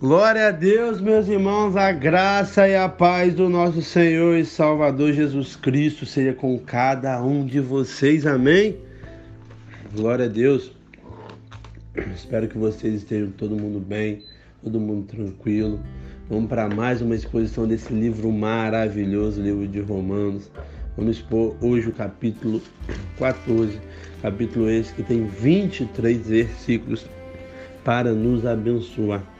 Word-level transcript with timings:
Glória 0.00 0.48
a 0.48 0.50
Deus, 0.50 1.00
meus 1.00 1.28
irmãos, 1.28 1.76
a 1.76 1.92
graça 1.92 2.68
e 2.68 2.74
a 2.74 2.88
paz 2.88 3.32
do 3.32 3.48
nosso 3.48 3.80
Senhor 3.80 4.36
e 4.36 4.44
Salvador 4.44 5.12
Jesus 5.12 5.54
Cristo 5.54 6.04
seja 6.04 6.32
com 6.32 6.58
cada 6.58 7.22
um 7.22 7.46
de 7.46 7.60
vocês, 7.60 8.26
amém? 8.26 8.76
Glória 9.94 10.24
a 10.24 10.28
Deus. 10.28 10.72
Espero 12.12 12.48
que 12.48 12.58
vocês 12.58 12.92
estejam 12.92 13.30
todo 13.30 13.54
mundo 13.54 13.78
bem, 13.78 14.20
todo 14.64 14.80
mundo 14.80 15.06
tranquilo. 15.06 15.80
Vamos 16.28 16.48
para 16.48 16.68
mais 16.68 17.00
uma 17.00 17.14
exposição 17.14 17.66
desse 17.66 17.92
livro 17.92 18.32
maravilhoso, 18.32 19.40
livro 19.40 19.68
de 19.68 19.80
Romanos. 19.80 20.50
Vamos 20.96 21.18
expor 21.18 21.54
hoje 21.60 21.88
o 21.88 21.92
capítulo 21.92 22.60
14, 23.16 23.80
capítulo 24.20 24.68
esse 24.68 24.92
que 24.92 25.04
tem 25.04 25.24
23 25.24 26.28
versículos 26.28 27.06
para 27.84 28.12
nos 28.12 28.44
abençoar. 28.44 29.33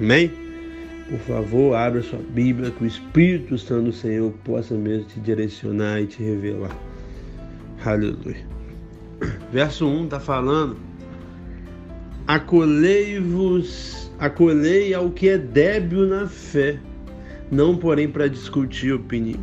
Amém? 0.00 0.32
Por 1.10 1.18
favor, 1.18 1.74
abra 1.74 2.02
sua 2.02 2.20
Bíblia, 2.30 2.70
que 2.70 2.84
o 2.84 2.86
Espírito 2.86 3.58
Santo 3.58 3.86
do 3.86 3.92
Senhor 3.92 4.32
possa 4.44 4.74
mesmo 4.74 5.04
te 5.04 5.20
direcionar 5.20 6.00
e 6.00 6.06
te 6.06 6.22
revelar. 6.22 6.74
Aleluia. 7.84 8.46
Verso 9.52 9.86
1 9.86 10.04
está 10.04 10.18
falando: 10.18 10.76
Acolhei-vos, 12.26 14.10
acolhei 14.18 14.94
ao 14.94 15.10
que 15.10 15.28
é 15.28 15.36
débil 15.36 16.06
na 16.06 16.26
fé, 16.26 16.78
não 17.50 17.76
porém 17.76 18.08
para 18.08 18.26
discutir 18.26 18.94
opinião. 18.94 19.40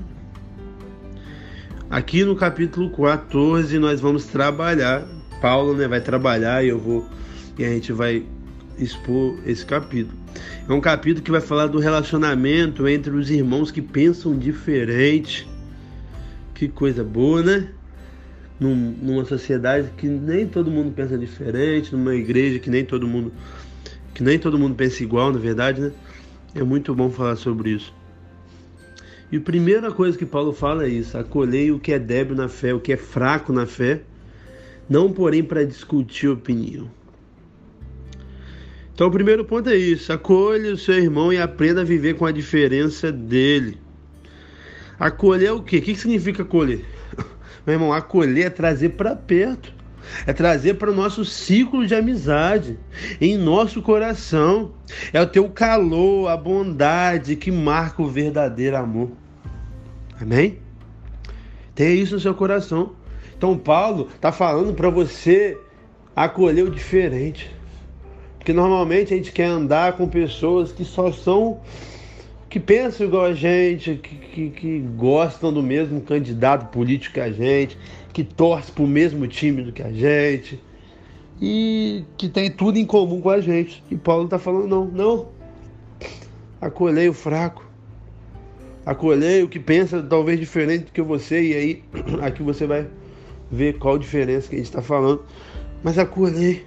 Aqui 1.88 2.24
no 2.24 2.36
capítulo 2.36 2.90
14 2.90 3.78
nós 3.78 4.02
vamos 4.02 4.26
trabalhar, 4.26 5.08
Paulo 5.40 5.76
né, 5.76 5.88
vai 5.88 6.02
trabalhar 6.02 6.66
e 6.66 6.70
eu 6.70 6.80
vou 6.80 7.08
e 7.60 7.64
a 7.64 7.70
gente 7.70 7.94
vai 7.94 8.26
expor 8.80 9.38
esse 9.46 9.66
capítulo. 9.66 10.17
É 10.70 10.74
um 10.74 10.82
capítulo 10.82 11.24
que 11.24 11.32
vai 11.32 11.40
falar 11.40 11.68
do 11.68 11.80
relacionamento 11.80 12.90
entre 12.90 13.12
os 13.16 13.30
irmãos 13.30 13.72
que 13.72 13.82
pensam 13.82 14.38
diferente. 14.38 15.48
Que 16.54 16.68
coisa 16.68 17.06
boa, 17.06 17.42
né? 17.42 17.70
Num, 18.60 18.76
numa 18.76 19.24
sociedade 19.24 19.90
que 19.96 20.08
nem 20.10 20.46
todo 20.46 20.70
mundo 20.70 20.92
pensa 20.94 21.18
diferente, 21.18 21.96
numa 21.96 22.14
igreja 22.14 22.60
que 22.60 22.70
nem 22.70 22.84
todo 22.84 23.08
mundo 23.08 23.32
que 24.14 24.22
nem 24.22 24.38
todo 24.38 24.58
mundo 24.58 24.76
pensa 24.76 25.04
igual, 25.04 25.32
na 25.32 25.40
verdade, 25.40 25.80
né? 25.80 25.92
É 26.54 26.64
muito 26.64 26.94
bom 26.94 27.10
falar 27.10 27.38
sobre 27.38 27.70
isso. 27.70 27.94
E 29.32 29.38
a 29.38 29.42
primeira 29.42 29.90
coisa 29.92 30.18
que 30.18 30.26
Paulo 30.26 30.52
fala 30.52 30.84
é 30.84 30.90
isso: 30.90 31.18
acolhei 31.18 31.72
o 31.72 31.80
que 31.80 31.94
é 31.94 32.00
débil 32.00 32.36
na 32.36 32.50
fé, 32.50 32.74
o 32.74 32.80
que 32.80 32.92
é 32.92 32.98
fraco 32.98 33.54
na 33.54 33.66
fé, 33.66 34.02
não 34.90 35.14
porém 35.14 35.44
para 35.44 35.64
discutir 35.64 36.28
opinião. 36.28 36.90
Então, 38.98 39.10
o 39.10 39.12
primeiro 39.12 39.46
ponto 39.46 39.70
é 39.70 39.76
isso: 39.76 40.12
acolha 40.12 40.74
o 40.74 40.78
seu 40.78 40.96
irmão 40.96 41.32
e 41.32 41.40
aprenda 41.40 41.82
a 41.82 41.84
viver 41.84 42.16
com 42.16 42.26
a 42.26 42.32
diferença 42.32 43.12
dele. 43.12 43.78
Acolher 45.00 45.50
é 45.50 45.52
o 45.52 45.62
quê? 45.62 45.78
O 45.78 45.82
que 45.84 45.96
significa 45.96 46.42
acolher? 46.42 46.84
Meu 47.64 47.76
irmão, 47.76 47.94
acolher 47.94 48.48
é 48.48 48.50
trazer 48.50 48.90
para 48.90 49.16
perto, 49.16 49.72
é 50.26 50.34
trazer 50.34 50.80
para 50.80 50.90
o 50.90 50.96
nosso 50.96 51.24
ciclo 51.24 51.86
de 51.86 51.94
amizade, 51.94 52.80
em 53.22 53.38
nosso 53.38 53.84
coração. 53.84 54.72
É 55.14 55.22
o 55.22 55.28
teu 55.28 55.48
calor, 55.48 56.28
a 56.30 56.36
bondade 56.36 57.36
que 57.36 57.52
marca 57.52 58.02
o 58.02 58.08
verdadeiro 58.08 58.78
amor. 58.78 59.12
Amém? 60.20 60.58
Tenha 61.76 61.92
isso 61.92 62.16
no 62.16 62.20
seu 62.20 62.34
coração. 62.34 62.96
Então, 63.38 63.56
Paulo 63.60 64.10
está 64.16 64.32
falando 64.32 64.74
para 64.74 64.90
você 64.90 65.56
acolher 66.16 66.64
o 66.64 66.72
diferente. 66.72 67.56
Porque 68.48 68.56
normalmente 68.56 69.14
a 69.14 69.18
gente 69.18 69.34
quer 69.34 69.48
andar 69.48 69.98
com 69.98 70.08
pessoas 70.08 70.72
que 70.72 70.86
só 70.86 71.12
são. 71.12 71.60
que 72.48 72.62
pensam 72.62 73.06
igual 73.06 73.26
a 73.26 73.34
gente, 73.34 73.96
que, 73.96 74.16
que, 74.16 74.50
que 74.52 74.80
gostam 74.96 75.52
do 75.52 75.62
mesmo 75.62 76.00
candidato 76.00 76.72
político 76.72 77.16
que 77.16 77.20
a 77.20 77.30
gente, 77.30 77.78
que 78.14 78.24
torce 78.24 78.72
para 78.72 78.86
o 78.86 78.88
mesmo 78.88 79.28
time 79.28 79.64
do 79.64 79.74
que 79.74 79.84
a 79.84 79.92
gente 79.92 80.64
e 81.42 82.06
que 82.16 82.30
tem 82.30 82.50
tudo 82.50 82.80
em 82.80 82.86
comum 82.86 83.20
com 83.20 83.30
a 83.30 83.42
gente. 83.42 83.84
E 83.92 83.98
Paulo 83.98 84.24
está 84.24 84.40
falando: 84.40 84.66
não, 84.66 84.86
não. 84.86 85.28
Acolhei 86.62 87.10
o 87.10 87.14
fraco. 87.14 87.70
Acolhei 88.86 89.44
o 89.44 89.50
que 89.50 89.60
pensa 89.60 90.02
talvez 90.02 90.40
diferente 90.40 90.86
do 90.86 90.92
que 90.94 91.02
você, 91.02 91.42
e 91.42 91.54
aí 91.54 91.84
aqui 92.24 92.42
você 92.42 92.66
vai 92.66 92.88
ver 93.52 93.78
qual 93.78 93.98
diferença 93.98 94.48
que 94.48 94.56
a 94.56 94.58
gente 94.60 94.68
está 94.68 94.82
falando. 94.82 95.26
Mas 95.84 96.00
acolhei. 96.00 96.66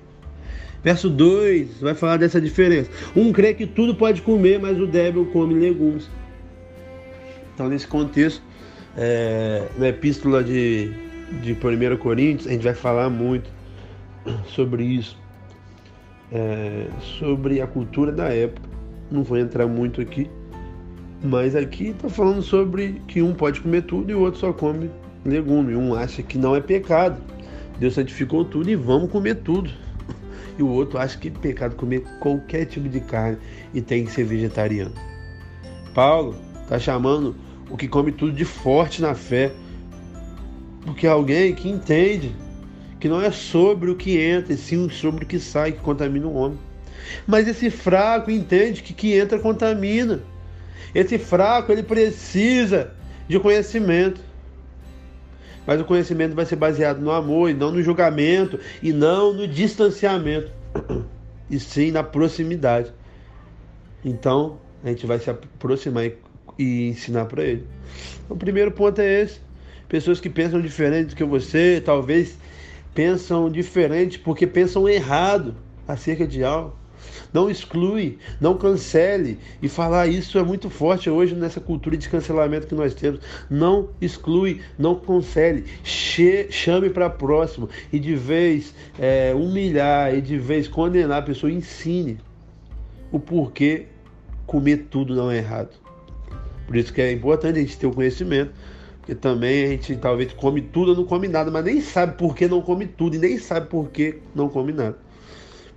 Verso 0.82 1.10
2 1.10 1.80
vai 1.80 1.94
falar 1.94 2.16
dessa 2.16 2.40
diferença. 2.40 2.90
Um 3.14 3.32
crê 3.32 3.52
que 3.52 3.66
tudo 3.66 3.94
pode 3.94 4.22
comer, 4.22 4.58
mas 4.58 4.80
o 4.80 4.86
débil 4.86 5.26
come 5.26 5.54
legumes. 5.54 6.08
Então, 7.54 7.68
nesse 7.68 7.86
contexto, 7.86 8.42
é, 8.96 9.66
na 9.76 9.88
epístola 9.88 10.42
de, 10.42 10.90
de 11.42 11.52
1 11.52 11.96
Coríntios, 11.98 12.46
a 12.46 12.52
gente 12.52 12.62
vai 12.62 12.74
falar 12.74 13.10
muito 13.10 13.50
sobre 14.46 14.84
isso, 14.84 15.18
é, 16.32 16.86
sobre 17.18 17.60
a 17.60 17.66
cultura 17.66 18.10
da 18.10 18.28
época. 18.28 18.68
Não 19.10 19.22
vou 19.22 19.36
entrar 19.36 19.66
muito 19.66 20.00
aqui, 20.00 20.30
mas 21.22 21.54
aqui 21.54 21.88
está 21.88 22.08
falando 22.08 22.40
sobre 22.40 23.02
que 23.06 23.20
um 23.20 23.34
pode 23.34 23.60
comer 23.60 23.82
tudo 23.82 24.10
e 24.10 24.14
o 24.14 24.20
outro 24.20 24.40
só 24.40 24.52
come 24.52 24.90
legume. 25.26 25.74
Um 25.74 25.94
acha 25.94 26.22
que 26.22 26.38
não 26.38 26.56
é 26.56 26.60
pecado. 26.60 27.20
Deus 27.78 27.94
santificou 27.94 28.44
tudo 28.44 28.70
e 28.70 28.76
vamos 28.76 29.10
comer 29.10 29.36
tudo 29.36 29.70
e 30.60 30.62
o 30.62 30.68
outro 30.68 30.98
acha 30.98 31.18
que 31.18 31.28
é 31.28 31.30
pecado 31.30 31.74
comer 31.74 32.04
qualquer 32.20 32.66
tipo 32.66 32.86
de 32.86 33.00
carne 33.00 33.38
e 33.72 33.80
tem 33.80 34.04
que 34.04 34.12
ser 34.12 34.24
vegetariano. 34.24 34.92
Paulo 35.94 36.36
está 36.62 36.78
chamando 36.78 37.34
o 37.70 37.76
que 37.76 37.88
come 37.88 38.12
tudo 38.12 38.32
de 38.32 38.44
forte 38.44 39.00
na 39.00 39.14
fé, 39.14 39.50
porque 40.84 41.06
é 41.06 41.10
alguém 41.10 41.54
que 41.54 41.68
entende 41.68 42.36
que 42.98 43.08
não 43.08 43.22
é 43.22 43.30
sobre 43.30 43.90
o 43.90 43.96
que 43.96 44.18
entra, 44.20 44.52
e 44.52 44.58
sim 44.58 44.88
sobre 44.90 45.24
o 45.24 45.26
que 45.26 45.38
sai 45.38 45.72
que 45.72 45.80
contamina 45.80 46.26
o 46.26 46.34
homem. 46.34 46.58
Mas 47.26 47.48
esse 47.48 47.70
fraco 47.70 48.30
entende 48.30 48.82
que 48.82 48.92
que 48.92 49.14
entra 49.14 49.38
contamina. 49.38 50.20
Esse 50.94 51.16
fraco 51.16 51.72
ele 51.72 51.82
precisa 51.82 52.92
de 53.26 53.40
conhecimento. 53.40 54.20
Mas 55.70 55.80
o 55.80 55.84
conhecimento 55.84 56.34
vai 56.34 56.44
ser 56.44 56.56
baseado 56.56 56.98
no 56.98 57.12
amor 57.12 57.48
e 57.48 57.54
não 57.54 57.70
no 57.70 57.80
julgamento 57.80 58.58
e 58.82 58.92
não 58.92 59.32
no 59.32 59.46
distanciamento, 59.46 60.50
e 61.48 61.60
sim 61.60 61.92
na 61.92 62.02
proximidade. 62.02 62.92
Então, 64.04 64.58
a 64.82 64.88
gente 64.88 65.06
vai 65.06 65.20
se 65.20 65.30
aproximar 65.30 66.06
e, 66.06 66.18
e 66.58 66.88
ensinar 66.88 67.26
para 67.26 67.44
ele. 67.44 67.68
O 68.28 68.34
primeiro 68.34 68.72
ponto 68.72 69.00
é 69.00 69.22
esse. 69.22 69.38
Pessoas 69.88 70.18
que 70.18 70.28
pensam 70.28 70.60
diferente 70.60 71.10
do 71.10 71.14
que 71.14 71.22
você, 71.22 71.80
talvez 71.80 72.36
pensam 72.92 73.48
diferente 73.48 74.18
porque 74.18 74.48
pensam 74.48 74.88
errado 74.88 75.54
acerca 75.86 76.26
de 76.26 76.42
algo. 76.42 76.79
Não 77.32 77.48
exclui, 77.48 78.18
não 78.40 78.56
cancele. 78.56 79.38
E 79.62 79.68
falar 79.68 80.08
isso 80.08 80.38
é 80.38 80.42
muito 80.42 80.68
forte 80.68 81.08
hoje 81.08 81.34
nessa 81.34 81.60
cultura 81.60 81.96
de 81.96 82.08
cancelamento 82.08 82.66
que 82.66 82.74
nós 82.74 82.94
temos. 82.94 83.20
Não 83.48 83.88
exclui, 84.00 84.60
não 84.78 84.94
cancele. 84.94 85.64
Chame 85.84 86.90
para 86.90 87.08
próximo. 87.08 87.68
E 87.92 87.98
de 87.98 88.14
vez 88.16 88.74
é, 88.98 89.32
humilhar, 89.34 90.14
e 90.14 90.20
de 90.20 90.38
vez 90.38 90.66
condenar 90.66 91.18
a 91.18 91.22
pessoa, 91.22 91.52
ensine 91.52 92.18
o 93.12 93.18
porquê 93.18 93.86
comer 94.46 94.88
tudo 94.90 95.14
não 95.14 95.30
é 95.30 95.38
errado. 95.38 95.76
Por 96.66 96.76
isso 96.76 96.92
que 96.92 97.00
é 97.00 97.12
importante 97.12 97.58
a 97.58 97.62
gente 97.62 97.78
ter 97.78 97.86
o 97.86 97.92
conhecimento. 97.92 98.52
Porque 98.98 99.14
também 99.14 99.64
a 99.64 99.68
gente 99.68 99.96
talvez 99.96 100.32
come 100.32 100.60
tudo 100.60 100.90
ou 100.90 100.96
não 100.96 101.04
come 101.04 101.26
nada, 101.26 101.50
mas 101.50 101.64
nem 101.64 101.80
sabe 101.80 102.16
por 102.16 102.34
que 102.34 102.46
não 102.46 102.60
come 102.60 102.86
tudo 102.86 103.16
e 103.16 103.18
nem 103.18 103.38
sabe 103.38 103.66
por 103.68 103.88
que 103.88 104.18
não 104.34 104.48
come 104.48 104.72
nada. 104.72 104.98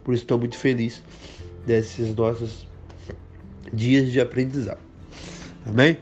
Por 0.03 0.13
isso 0.13 0.23
estou 0.23 0.37
muito 0.37 0.57
feliz 0.57 1.01
desses 1.65 2.15
nossos 2.15 2.67
dias 3.71 4.11
de 4.11 4.19
aprendizado. 4.19 4.79
Amém? 5.65 5.97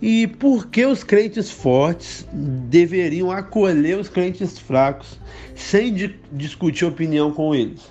E 0.00 0.26
por 0.26 0.66
que 0.66 0.84
os 0.84 1.04
crentes 1.04 1.50
fortes 1.50 2.26
deveriam 2.32 3.30
acolher 3.30 3.98
os 3.98 4.08
crentes 4.08 4.58
fracos 4.58 5.18
sem 5.54 5.94
discutir 6.32 6.84
opinião 6.84 7.32
com 7.32 7.54
eles? 7.54 7.90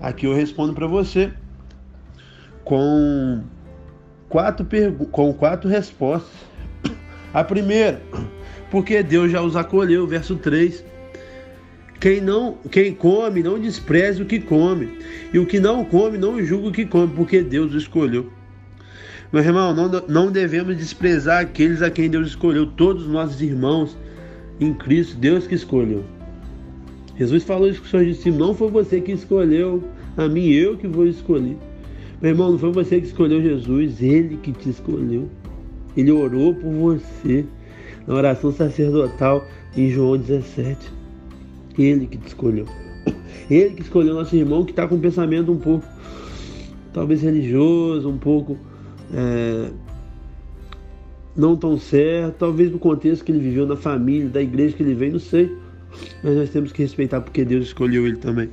Aqui 0.00 0.26
eu 0.26 0.34
respondo 0.34 0.72
para 0.74 0.86
você 0.86 1.32
com 2.64 3.42
quatro, 4.28 4.66
com 5.10 5.32
quatro 5.32 5.68
respostas. 5.68 6.48
A 7.32 7.44
primeira, 7.44 8.00
porque 8.70 9.02
Deus 9.02 9.30
já 9.30 9.40
os 9.40 9.54
acolheu, 9.54 10.06
verso 10.06 10.36
3. 10.36 10.84
Quem 12.00 12.20
não, 12.20 12.58
quem 12.70 12.94
come, 12.94 13.42
não 13.42 13.58
despreze 13.58 14.22
o 14.22 14.26
que 14.26 14.38
come, 14.38 14.88
e 15.32 15.38
o 15.38 15.46
que 15.46 15.58
não 15.58 15.84
come, 15.84 16.16
não 16.16 16.40
julga 16.44 16.68
o 16.68 16.72
que 16.72 16.86
come, 16.86 17.12
porque 17.14 17.42
Deus 17.42 17.74
o 17.74 17.78
escolheu. 17.78 18.30
Meu 19.32 19.42
irmão, 19.42 19.74
não, 19.74 19.90
não 20.08 20.30
devemos 20.30 20.76
desprezar 20.76 21.42
aqueles 21.42 21.82
a 21.82 21.90
quem 21.90 22.08
Deus 22.08 22.28
escolheu, 22.28 22.66
todos 22.66 23.04
os 23.04 23.12
nossos 23.12 23.42
irmãos 23.42 23.96
em 24.60 24.72
Cristo, 24.72 25.16
Deus 25.16 25.46
que 25.46 25.54
escolheu. 25.54 26.04
Jesus 27.18 27.42
falou 27.42 27.68
isso 27.68 27.82
com 27.82 27.88
seus 27.88 28.06
discípulos: 28.06 28.38
não 28.38 28.54
foi 28.54 28.70
você 28.70 29.00
que 29.00 29.12
escolheu 29.12 29.82
a 30.16 30.28
mim, 30.28 30.50
eu 30.50 30.76
que 30.76 30.86
vou 30.86 31.06
escolher. 31.06 31.56
Meu 32.22 32.30
irmão, 32.30 32.52
não 32.52 32.58
foi 32.58 32.70
você 32.70 33.00
que 33.00 33.08
escolheu 33.08 33.42
Jesus, 33.42 34.00
ele 34.00 34.36
que 34.36 34.52
te 34.52 34.70
escolheu. 34.70 35.28
Ele 35.96 36.12
orou 36.12 36.54
por 36.54 36.72
você 36.72 37.44
na 38.06 38.14
oração 38.14 38.52
sacerdotal 38.52 39.46
em 39.76 39.90
João 39.90 40.16
17. 40.16 40.97
Ele 41.78 42.06
que 42.06 42.18
te 42.18 42.26
escolheu. 42.26 42.66
Ele 43.50 43.70
que 43.70 43.82
escolheu 43.82 44.14
nosso 44.14 44.34
irmão 44.36 44.64
que 44.64 44.72
está 44.72 44.86
com 44.86 44.96
um 44.96 45.00
pensamento 45.00 45.50
um 45.52 45.58
pouco, 45.58 45.86
talvez 46.92 47.22
religioso, 47.22 48.08
um 48.08 48.18
pouco 48.18 48.58
é, 49.14 49.70
não 51.36 51.56
tão 51.56 51.78
certo, 51.78 52.36
talvez 52.38 52.70
no 52.70 52.78
contexto 52.78 53.24
que 53.24 53.32
ele 53.32 53.40
viveu 53.40 53.66
na 53.66 53.76
família, 53.76 54.28
da 54.28 54.42
igreja 54.42 54.76
que 54.76 54.82
ele 54.82 54.94
veio, 54.94 55.12
não 55.12 55.20
sei. 55.20 55.50
Mas 56.22 56.36
nós 56.36 56.50
temos 56.50 56.72
que 56.72 56.82
respeitar 56.82 57.20
porque 57.20 57.44
Deus 57.44 57.66
escolheu 57.66 58.06
ele 58.06 58.16
também. 58.16 58.50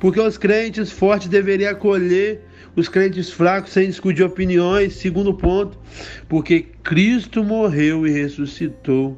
Porque 0.00 0.20
os 0.20 0.36
crentes 0.36 0.90
fortes 0.90 1.28
deveriam 1.28 1.70
acolher 1.70 2.40
os 2.74 2.88
crentes 2.88 3.30
fracos 3.30 3.72
sem 3.72 3.86
discutir 3.86 4.22
opiniões. 4.22 4.94
Segundo 4.94 5.32
ponto, 5.32 5.78
porque 6.28 6.66
Cristo 6.82 7.44
morreu 7.44 8.06
e 8.06 8.10
ressuscitou 8.10 9.16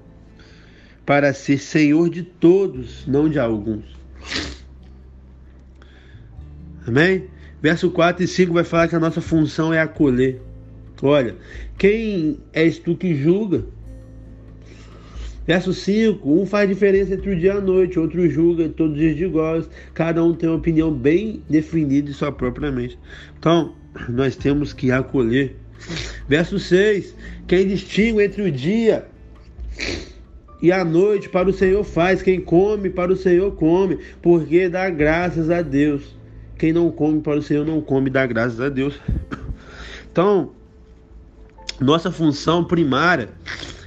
para 1.09 1.33
ser 1.33 1.57
Senhor 1.57 2.11
de 2.11 2.23
todos, 2.23 3.07
não 3.07 3.31
de 3.31 3.39
alguns. 3.39 3.97
Amém? 6.87 7.25
Verso 7.63 7.91
4 7.91 8.25
e 8.25 8.29
5 8.29 8.53
vai 8.53 8.63
falar 8.63 8.89
que 8.89 8.95
a 8.95 9.01
nossa 9.01 9.23
função 9.23 9.73
é 9.73 9.81
acolher. 9.81 10.39
Olha, 11.01 11.35
quem 11.79 12.39
és 12.53 12.79
tu 12.79 12.95
que 12.95 13.15
julga? 13.15 13.65
Verso 15.47 15.73
5: 15.73 16.31
Um 16.31 16.45
faz 16.45 16.69
diferença 16.69 17.15
entre 17.15 17.31
o 17.31 17.41
dia 17.41 17.55
e 17.55 17.57
a 17.57 17.61
noite, 17.63 17.99
outro 17.99 18.29
julga 18.29 18.69
todos 18.69 19.01
os 19.01 19.17
de 19.17 19.25
iguais. 19.25 19.67
Cada 19.95 20.23
um 20.23 20.35
tem 20.35 20.47
uma 20.47 20.59
opinião 20.59 20.93
bem 20.93 21.43
definida 21.49 22.09
de 22.09 22.13
sua 22.13 22.31
própria 22.31 22.71
mente. 22.71 22.99
Então, 23.39 23.75
nós 24.11 24.37
temos 24.37 24.75
que 24.75 24.93
acolher. 24.93 25.57
Verso 26.29 26.59
6: 26.59 27.17
Quem 27.47 27.67
distingue 27.67 28.23
entre 28.23 28.43
o 28.43 28.53
dia 28.53 29.09
e 30.61 30.73
a 30.73 30.85
noite 30.85 31.29
para 31.29 31.49
o 31.49 31.53
Senhor 31.53 31.85
faz, 31.85 32.23
quem 32.23 32.41
come 32.41 32.91
para 32.91 33.13
o 33.13 33.17
Senhor 33.17 33.53
come, 33.53 33.99
porque 34.21 34.69
dá 34.69 34.91
graças 34.91 35.51
a 35.51 35.63
Deus. 35.63 36.17
Quem 36.57 36.73
não 36.73 36.91
come 36.91 37.21
para 37.21 37.39
o 37.39 37.43
Senhor 37.43 37.65
não 37.65 37.81
come, 37.81 38.11
dá 38.11 38.27
graças 38.27 38.61
a 38.61 38.69
Deus. 38.69 38.99
Então, 40.11 40.51
nossa 41.81 42.11
função 42.11 42.65
primária 42.65 43.29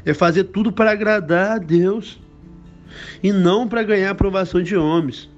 é 0.06 0.13
fazer 0.13 0.45
tudo 0.45 0.71
para 0.71 0.91
agradar 0.91 1.51
a 1.51 1.57
Deus 1.57 2.21
e 3.21 3.33
não 3.33 3.67
para 3.67 3.83
ganhar 3.83 4.12
aprovação 4.12 4.63
de 4.63 4.77
homens. 4.77 5.29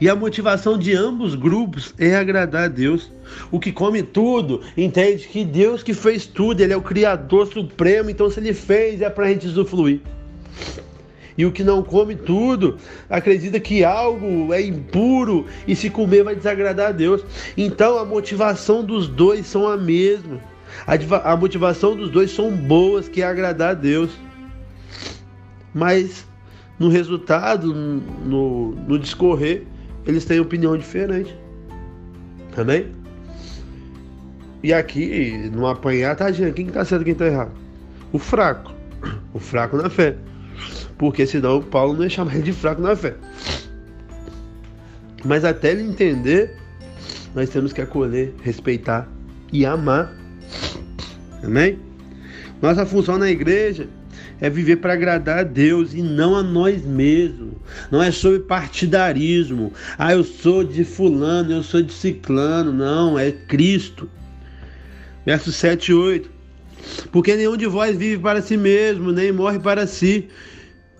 E 0.00 0.08
a 0.08 0.14
motivação 0.14 0.76
de 0.76 0.94
ambos 0.94 1.34
grupos 1.34 1.94
é 1.98 2.16
agradar 2.16 2.64
a 2.64 2.68
Deus. 2.68 3.12
O 3.50 3.60
que 3.60 3.72
come 3.72 4.02
tudo 4.02 4.60
entende 4.76 5.28
que 5.28 5.44
Deus 5.44 5.82
que 5.82 5.94
fez 5.94 6.26
tudo, 6.26 6.60
Ele 6.60 6.72
é 6.72 6.76
o 6.76 6.82
Criador 6.82 7.46
Supremo, 7.46 8.10
então 8.10 8.28
se 8.30 8.40
Ele 8.40 8.52
fez 8.52 9.00
é 9.00 9.08
para 9.08 9.26
a 9.26 9.28
gente 9.28 9.46
usufruir. 9.46 10.00
E 11.36 11.44
o 11.44 11.52
que 11.52 11.64
não 11.64 11.82
come 11.82 12.14
tudo 12.14 12.76
acredita 13.10 13.58
que 13.58 13.84
algo 13.84 14.52
é 14.52 14.62
impuro 14.62 15.46
e 15.66 15.74
se 15.74 15.90
comer 15.90 16.22
vai 16.22 16.36
desagradar 16.36 16.88
a 16.88 16.92
Deus. 16.92 17.24
Então 17.56 17.98
a 17.98 18.04
motivação 18.04 18.84
dos 18.84 19.08
dois 19.08 19.46
são 19.46 19.66
a 19.66 19.76
mesma. 19.76 20.40
A, 20.86 21.32
a 21.32 21.36
motivação 21.36 21.96
dos 21.96 22.10
dois 22.10 22.30
são 22.30 22.50
boas, 22.52 23.08
que 23.08 23.22
é 23.22 23.26
agradar 23.26 23.70
a 23.70 23.74
Deus. 23.74 24.10
Mas 25.72 26.24
no 26.78 26.88
resultado, 26.88 27.74
no, 27.74 28.72
no 28.72 28.98
discorrer, 28.98 29.64
eles 30.06 30.24
têm 30.24 30.40
opinião 30.40 30.76
diferente. 30.76 31.36
Amém? 32.56 32.92
E 34.62 34.72
aqui, 34.72 35.50
no 35.52 35.66
apanhar, 35.66 36.16
tá 36.16 36.30
dizendo 36.30 36.54
quem 36.54 36.66
está 36.66 36.84
certo 36.84 37.04
quem 37.04 37.12
está 37.12 37.26
errado? 37.26 37.52
O 38.12 38.18
fraco. 38.18 38.72
O 39.32 39.38
fraco 39.38 39.76
na 39.76 39.90
fé. 39.90 40.16
Porque 40.96 41.26
senão 41.26 41.60
Paulo 41.60 41.94
não 41.94 42.04
ia 42.04 42.10
chamar 42.10 42.34
ele 42.34 42.44
de 42.44 42.52
fraco 42.52 42.80
na 42.80 42.94
fé. 42.94 43.14
Mas 45.24 45.44
até 45.44 45.72
ele 45.72 45.82
entender, 45.82 46.56
nós 47.34 47.48
temos 47.50 47.72
que 47.72 47.80
acolher, 47.80 48.34
respeitar 48.42 49.08
e 49.52 49.66
amar 49.66 50.14
Amém? 51.44 51.78
Nossa 52.62 52.86
função 52.86 53.18
na 53.18 53.30
igreja 53.30 53.86
é 54.40 54.50
viver 54.50 54.76
para 54.76 54.92
agradar 54.92 55.38
a 55.38 55.42
Deus 55.42 55.94
e 55.94 56.02
não 56.02 56.36
a 56.36 56.42
nós 56.42 56.84
mesmos. 56.84 57.54
Não 57.90 58.02
é 58.02 58.10
sobre 58.10 58.40
partidarismo. 58.40 59.72
Ah, 59.96 60.12
eu 60.12 60.24
sou 60.24 60.64
de 60.64 60.84
fulano, 60.84 61.52
eu 61.52 61.62
sou 61.62 61.82
de 61.82 61.92
ciclano. 61.92 62.72
Não, 62.72 63.18
é 63.18 63.32
Cristo. 63.32 64.08
Verso 65.24 65.52
7 65.52 65.90
e 65.90 65.94
8. 65.94 66.30
Porque 67.10 67.34
nenhum 67.36 67.56
de 67.56 67.66
vós 67.66 67.96
vive 67.96 68.20
para 68.20 68.42
si 68.42 68.56
mesmo, 68.56 69.12
nem 69.12 69.32
morre 69.32 69.58
para 69.58 69.86
si. 69.86 70.28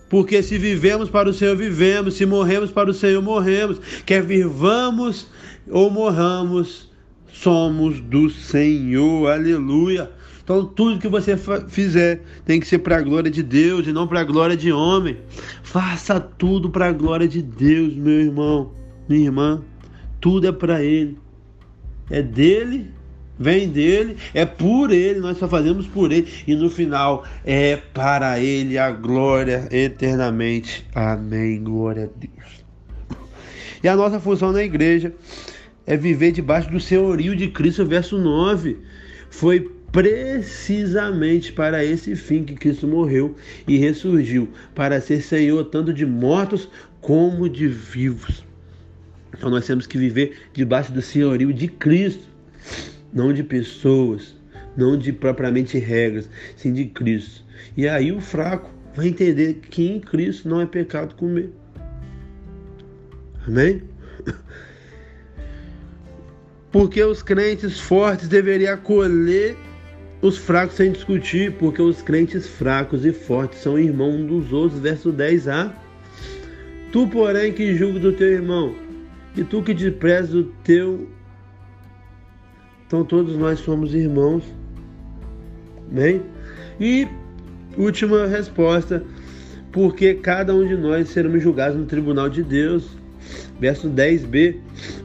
Porque 0.09 0.41
se 0.41 0.57
vivemos 0.57 1.09
para 1.09 1.29
o 1.29 1.33
Senhor, 1.33 1.55
vivemos. 1.55 2.15
Se 2.15 2.25
morremos 2.25 2.71
para 2.71 2.89
o 2.89 2.93
Senhor, 2.93 3.21
morremos. 3.21 3.79
Quer 4.05 4.23
vivamos 4.23 5.27
ou 5.69 5.89
morramos, 5.89 6.89
somos 7.31 7.99
do 7.99 8.29
Senhor. 8.29 9.29
Aleluia. 9.29 10.09
Então, 10.45 10.63
tudo 10.63 10.99
que 10.99 11.07
você 11.07 11.35
fizer 11.67 12.21
tem 12.45 12.59
que 12.59 12.67
ser 12.67 12.77
para 12.77 12.97
a 12.97 13.01
glória 13.01 13.31
de 13.31 13.41
Deus 13.41 13.87
e 13.87 13.91
não 13.91 14.07
para 14.07 14.19
a 14.19 14.23
glória 14.23 14.55
de 14.55 14.71
homem. 14.71 15.17
Faça 15.63 16.19
tudo 16.19 16.69
para 16.69 16.85
a 16.85 16.91
glória 16.91 17.27
de 17.27 17.41
Deus, 17.41 17.95
meu 17.95 18.21
irmão, 18.21 18.71
minha 19.09 19.25
irmã. 19.25 19.63
Tudo 20.21 20.47
é 20.47 20.51
para 20.51 20.83
Ele. 20.83 21.17
É 22.11 22.21
dele, 22.21 22.91
vem 23.39 23.69
dele, 23.69 24.17
é 24.35 24.45
por 24.45 24.91
Ele, 24.91 25.19
nós 25.19 25.39
só 25.39 25.47
fazemos 25.47 25.87
por 25.87 26.11
Ele. 26.11 26.31
E 26.45 26.53
no 26.53 26.69
final, 26.69 27.25
é 27.43 27.77
para 27.77 28.39
Ele 28.39 28.77
a 28.77 28.91
glória 28.91 29.67
eternamente. 29.71 30.85
Amém. 30.93 31.63
Glória 31.63 32.03
a 32.03 32.19
Deus. 32.19 32.63
E 33.83 33.87
a 33.87 33.95
nossa 33.95 34.19
função 34.19 34.51
na 34.51 34.61
igreja 34.61 35.11
é 35.87 35.97
viver 35.97 36.31
debaixo 36.33 36.69
do 36.69 36.79
senhorio 36.79 37.35
de 37.35 37.47
Cristo, 37.47 37.83
verso 37.83 38.19
9. 38.19 38.77
Foi 39.31 39.74
precisamente 39.95 41.53
para 41.53 41.85
esse 41.85 42.17
fim 42.17 42.43
que 42.43 42.53
Cristo 42.53 42.85
morreu 42.85 43.33
e 43.65 43.77
ressurgiu, 43.77 44.49
para 44.75 44.99
ser 44.99 45.21
Senhor 45.21 45.63
tanto 45.63 45.93
de 45.93 46.05
mortos 46.05 46.67
como 46.99 47.47
de 47.47 47.65
vivos. 47.69 48.43
Então 49.33 49.49
nós 49.49 49.65
temos 49.65 49.87
que 49.87 49.97
viver 49.97 50.37
debaixo 50.51 50.91
do 50.91 51.01
senhorio 51.01 51.53
de 51.53 51.69
Cristo, 51.69 52.27
não 53.13 53.31
de 53.31 53.41
pessoas, 53.41 54.35
não 54.75 54.97
de 54.97 55.13
propriamente 55.13 55.77
regras, 55.77 56.29
sim 56.57 56.73
de 56.73 56.87
Cristo. 56.87 57.45
E 57.77 57.87
aí 57.87 58.11
o 58.11 58.19
fraco 58.19 58.69
vai 58.97 59.07
entender 59.07 59.61
que 59.69 59.87
em 59.87 60.01
Cristo 60.01 60.49
não 60.49 60.59
é 60.59 60.65
pecado 60.65 61.15
comer. 61.15 61.51
Amém? 63.47 63.81
Porque 66.69 67.01
os 67.01 67.23
crentes 67.23 67.79
fortes 67.79 68.27
deveriam 68.27 68.73
acolher 68.73 69.55
os 70.25 70.37
fracos 70.39 70.75
sem 70.75 70.91
discutir, 70.91 71.51
porque 71.53 71.79
os 71.79 72.01
crentes 72.01 72.47
fracos 72.47 73.05
e 73.05 73.13
fortes 73.13 73.59
são 73.59 73.77
irmãos 73.77 74.25
dos 74.25 74.51
outros. 74.51 74.79
Verso 74.79 75.13
10a. 75.13 75.71
Tu, 76.91 77.07
porém, 77.07 77.53
que 77.53 77.75
julgas 77.75 78.01
do 78.01 78.11
teu 78.11 78.31
irmão, 78.31 78.73
e 79.35 79.43
tu 79.43 79.61
que 79.61 79.73
desprezas 79.73 80.33
o 80.33 80.43
teu. 80.63 81.07
Então 82.87 83.03
todos 83.03 83.37
nós 83.37 83.59
somos 83.59 83.93
irmãos. 83.93 84.43
Bem? 85.91 86.23
E 86.79 87.07
última 87.77 88.25
resposta, 88.25 89.03
porque 89.71 90.15
cada 90.15 90.55
um 90.55 90.65
de 90.67 90.75
nós 90.75 91.09
seremos 91.09 91.43
julgados 91.43 91.77
no 91.77 91.85
tribunal 91.85 92.29
de 92.29 92.41
Deus. 92.41 92.97
Verso 93.59 93.89
10b: 93.89 94.55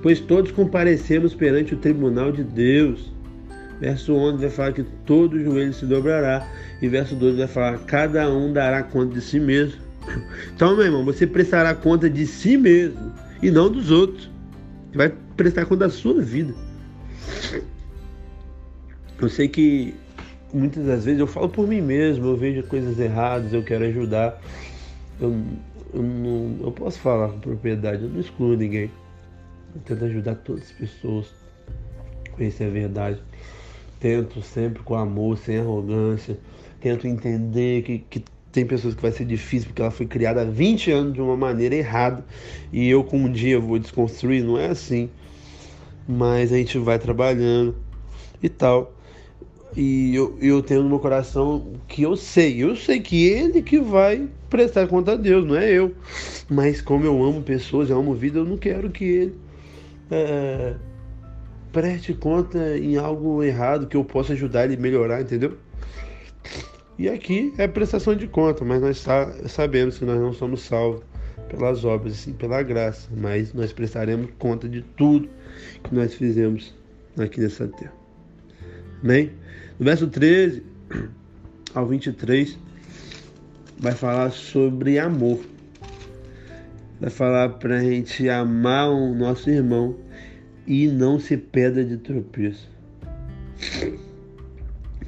Pois 0.03 0.19
todos 0.19 0.51
comparecemos 0.51 1.35
perante 1.35 1.75
o 1.75 1.79
tribunal 1.79 2.33
de 2.33 2.43
Deus. 2.43 3.20
Verso 3.81 4.15
11 4.15 4.39
vai 4.39 4.51
falar 4.51 4.73
que 4.73 4.83
todo 5.07 5.43
joelho 5.43 5.73
se 5.73 5.87
dobrará. 5.87 6.47
E 6.83 6.89
verso 6.89 7.15
12 7.15 7.39
vai 7.39 7.49
falar: 7.49 7.79
cada 7.87 8.31
um 8.31 8.53
dará 8.53 8.83
conta 8.83 9.15
de 9.15 9.21
si 9.21 9.41
mesmo. 9.41 9.81
Então, 10.55 10.77
meu 10.77 10.85
irmão, 10.85 11.05
você 11.05 11.27
prestará 11.27 11.75
conta 11.75 12.11
de 12.11 12.27
si 12.27 12.57
mesmo 12.57 13.13
e 13.43 13.51
não 13.51 13.71
dos 13.71 13.91
outros. 13.91 14.31
Vai 14.95 15.11
prestar 15.37 15.65
conta 15.65 15.87
da 15.87 15.91
sua 15.91 16.21
vida. 16.21 16.53
Eu 19.19 19.29
sei 19.29 19.49
que 19.49 19.95
muitas 20.53 20.85
das 20.85 21.05
vezes 21.05 21.21
eu 21.21 21.27
falo 21.27 21.49
por 21.49 21.67
mim 21.67 21.81
mesmo, 21.81 22.27
eu 22.27 22.37
vejo 22.37 22.63
coisas 22.65 22.99
erradas, 22.99 23.53
eu 23.53 23.63
quero 23.63 23.85
ajudar. 23.85 24.41
Eu, 25.21 25.35
eu, 25.95 26.03
não, 26.03 26.59
eu 26.63 26.73
posso 26.73 26.99
falar 26.99 27.29
com 27.29 27.41
propriedade, 27.41 28.03
eu 28.03 28.11
não 28.11 28.21
excluo 28.21 28.57
ninguém. 28.57 28.91
Eu 29.75 29.81
tento 29.83 30.05
ajudar 30.05 30.35
todas 30.37 30.65
as 30.65 30.73
pessoas 30.73 31.27
conhecer 32.33 32.65
a 32.65 32.71
verdade. 32.71 33.23
Tento 34.01 34.43
sempre 34.43 34.83
com 34.83 34.95
amor, 34.95 35.37
sem 35.39 35.59
arrogância. 35.59 36.39
Tento 36.81 37.07
entender 37.07 37.83
que, 37.83 37.99
que 37.99 38.25
Tem 38.51 38.65
pessoas 38.65 38.95
que 38.95 39.03
vai 39.03 39.13
ser 39.13 39.27
difícil 39.27 39.69
porque 39.69 39.83
ela 39.83 39.91
foi 39.91 40.07
criada 40.07 40.41
há 40.41 40.45
20 40.45 40.91
anos 40.91 41.13
de 41.13 41.21
uma 41.21 41.37
maneira 41.37 41.75
errada 41.75 42.25
e 42.73 42.89
eu 42.89 43.05
com 43.05 43.19
um 43.19 43.31
dia 43.31 43.61
vou 43.61 43.79
desconstruir, 43.79 44.43
não 44.43 44.59
é 44.59 44.69
assim. 44.69 45.11
Mas 46.09 46.53
a 46.53 46.57
gente 46.57 46.79
vai 46.79 46.99
trabalhando 46.99 47.77
e 48.43 48.49
tal. 48.49 48.93
E 49.77 50.15
eu, 50.17 50.37
eu 50.41 50.63
tenho 50.63 50.83
no 50.83 50.89
meu 50.89 50.99
coração 50.99 51.75
que 51.87 52.03
eu 52.03 52.17
sei, 52.17 52.65
eu 52.65 52.75
sei 52.75 53.01
que 53.01 53.29
ele 53.29 53.63
que 53.63 53.79
vai 53.79 54.29
prestar 54.49 54.89
conta 54.89 55.13
a 55.13 55.17
Deus, 55.17 55.47
não 55.47 55.57
é 55.57 55.71
eu. 55.71 55.95
Mas 56.49 56.81
como 56.81 57.05
eu 57.05 57.23
amo 57.23 57.43
pessoas, 57.43 57.91
eu 57.91 57.99
amo 57.99 58.15
vida, 58.15 58.41
eu 58.41 58.45
não 58.45 58.57
quero 58.57 58.91
que 58.91 59.05
ele 59.05 59.35
é, 60.11 60.75
preste 61.73 62.15
conta 62.15 62.79
em 62.79 62.97
algo 62.97 63.43
errado 63.43 63.87
que 63.87 63.97
eu 63.97 64.05
possa 64.05 64.33
ajudar 64.33 64.65
ele 64.65 64.75
a 64.75 64.81
melhorar, 64.81 65.21
entendeu? 65.21 65.57
E 66.99 67.09
aqui 67.09 67.53
é 67.57 67.67
prestação 67.67 68.15
de 68.15 68.27
conta, 68.27 68.65
mas 68.65 68.81
nós 68.81 69.07
sabemos 69.51 69.99
que 69.99 70.05
nós 70.05 70.21
não 70.21 70.33
somos 70.33 70.63
salvos 70.63 71.03
pelas 71.49 71.85
obras, 71.85 72.17
sim 72.17 72.33
pela 72.33 72.63
graça, 72.63 73.09
mas 73.17 73.53
nós 73.55 73.73
prestaremos 73.73 74.31
conta 74.39 74.69
de 74.69 74.83
tudo 74.83 75.29
que 75.83 75.95
nós 75.95 76.15
fizemos 76.15 76.75
aqui 77.19 77.41
nessa 77.41 77.67
terra. 77.67 77.93
Amém? 79.03 79.31
No 79.79 79.87
verso 79.87 80.07
13 80.07 80.63
ao 81.75 81.87
23, 81.87 82.59
vai 83.79 83.93
falar 83.93 84.31
sobre 84.31 84.99
amor. 84.99 85.41
Vai 87.01 87.09
falar 87.11 87.49
para 87.49 87.79
a 87.79 87.81
gente 87.81 88.29
amar 88.29 88.91
o 88.91 89.15
nosso 89.15 89.49
irmão 89.49 89.97
e 90.71 90.87
não 90.87 91.19
se 91.19 91.37
pedra 91.37 91.85
de 91.85 91.97
tropeço. 91.97 92.71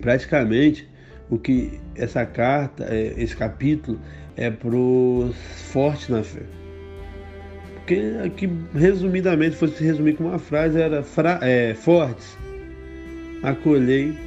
Praticamente, 0.00 0.88
o 1.30 1.38
que 1.38 1.78
essa 1.94 2.26
carta, 2.26 2.84
é, 2.90 3.14
esse 3.16 3.36
capítulo, 3.36 3.96
é 4.36 4.50
para 4.50 4.74
os 4.74 5.36
fortes 5.70 6.08
na 6.08 6.24
fé. 6.24 6.42
Porque 7.76 7.94
aqui, 8.26 8.50
resumidamente, 8.74 9.54
fosse 9.54 9.84
resumir 9.84 10.14
com 10.14 10.24
uma 10.24 10.38
frase, 10.40 10.80
era 10.80 11.04
fra, 11.04 11.38
é, 11.40 11.74
fortes, 11.74 12.36
acolhei 13.44 14.18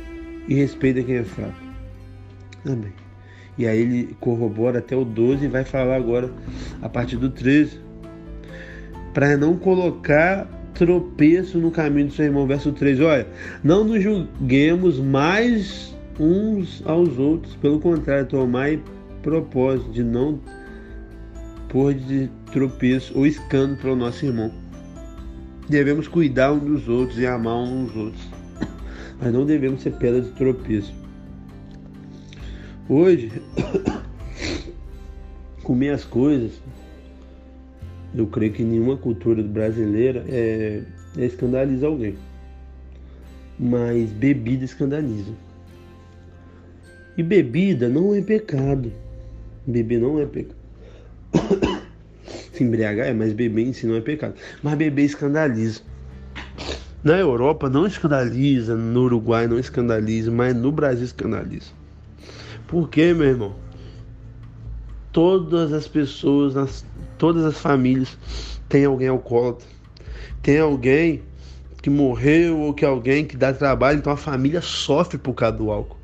e 0.48 0.54
respeita 0.54 1.04
quem 1.04 1.18
é 1.18 1.24
fraco. 1.26 1.66
Amém. 2.66 2.94
E 3.58 3.68
aí 3.68 3.82
ele 3.82 4.16
corrobora 4.22 4.80
até 4.80 4.96
o 4.96 5.04
12 5.04 5.44
e 5.44 5.48
vai 5.50 5.66
falar 5.66 5.98
agora 5.98 6.32
a 6.82 6.88
partir 6.88 7.18
do 7.18 7.30
13. 7.30 7.82
Para 9.14 9.36
não 9.36 9.58
colocar 9.58 10.48
tropeço 10.76 11.58
no 11.58 11.72
caminho 11.72 12.08
do 12.08 12.14
seu 12.14 12.26
irmão. 12.26 12.46
Verso 12.46 12.72
13, 12.72 13.04
olha, 13.04 13.28
não 13.64 13.84
nos 13.84 14.04
julguemos 14.04 15.00
mais 15.00 15.96
uns 16.20 16.84
aos 16.86 17.18
outros, 17.18 17.56
pelo 17.56 17.80
contrário, 17.80 18.26
tomai 18.28 18.82
propósito 19.24 19.92
de 19.92 20.04
não 20.04 20.40
pôr 21.70 21.94
de 21.94 22.30
tropeço 22.52 23.18
ou 23.18 23.26
escândalo 23.26 23.78
para 23.78 23.94
o 23.94 23.96
nosso 23.96 24.26
irmão. 24.26 24.52
Devemos 25.68 26.08
cuidar 26.08 26.54
uns 26.54 26.62
dos 26.62 26.88
outros 26.88 27.18
e 27.18 27.26
amar 27.26 27.56
uns 27.56 27.92
dos 27.92 27.98
outros, 27.98 28.30
mas 29.20 29.34
não 29.34 29.46
devemos 29.46 29.82
ser 29.82 29.94
pedra 29.94 30.22
de 30.22 30.30
tropeço. 30.32 30.94
Hoje, 32.88 33.32
comer 35.64 35.90
as 35.90 36.06
coisas, 36.06 36.52
eu 38.16 38.28
creio 38.28 38.54
que 38.54 38.64
nenhuma 38.64 38.96
cultura 38.96 39.44
brasileira 39.44 40.24
é, 40.28 40.82
é 41.18 41.26
escandaliza 41.26 41.88
alguém. 41.88 42.16
Mas 43.60 44.10
bebida 44.12 44.64
escandaliza. 44.64 45.32
E 47.18 47.24
bebida 47.24 47.90
não 47.90 48.14
é 48.14 48.22
pecado. 48.22 48.92
Beber 49.66 50.00
não 50.00 50.20
é 50.20 50.26
pecado. 50.26 50.56
Se 52.54 52.64
embriagar 52.64 53.08
é, 53.08 53.14
mas 53.14 53.34
beber 53.34 53.68
em 53.68 53.74
si 53.74 53.86
não 53.86 53.96
é 53.96 54.02
pecado. 54.02 54.36
Mas 54.64 54.76
beber 54.76 55.04
escandaliza. 55.04 55.82
Na 57.04 57.18
Europa 57.18 57.70
não 57.70 57.86
escandaliza, 57.86 58.76
no 58.76 59.04
Uruguai 59.04 59.48
não 59.48 59.60
escandaliza, 59.60 60.32
mas 60.32 60.56
no 60.56 60.72
Brasil 60.72 61.06
escandaliza. 61.06 61.72
Por 62.68 62.90
quê, 62.90 63.14
meu 63.14 63.28
irmão? 63.28 63.56
Todas 65.12 65.72
as 65.72 65.88
pessoas, 65.88 66.56
nas, 66.56 66.84
todas 67.18 67.44
as 67.44 67.58
famílias 67.58 68.18
têm 68.68 68.86
alguém 68.86 69.08
alcoólatra. 69.08 69.68
Tem 70.42 70.60
alguém 70.60 71.24
que 71.82 71.90
morreu 71.90 72.60
ou 72.60 72.74
que 72.74 72.84
alguém 72.84 73.26
que 73.26 73.38
dá 73.38 73.54
trabalho, 73.54 74.00
então 74.00 74.12
a 74.12 74.18
família 74.18 74.62
sofre 74.62 75.18
por 75.18 75.34
causa 75.34 75.58
do 75.58 75.72
álcool. 75.72 75.98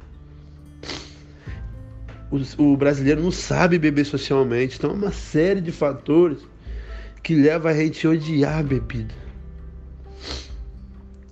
O, 2.31 2.63
o 2.63 2.77
brasileiro 2.77 3.21
não 3.21 3.31
sabe 3.31 3.77
beber 3.77 4.05
socialmente, 4.05 4.77
então 4.77 4.91
é 4.91 4.93
uma 4.93 5.11
série 5.11 5.59
de 5.59 5.71
fatores 5.71 6.39
que 7.21 7.35
leva 7.35 7.69
a 7.69 7.73
gente 7.73 8.05
a 8.05 8.11
odiar 8.11 8.59
a 8.59 8.63
bebida. 8.63 9.13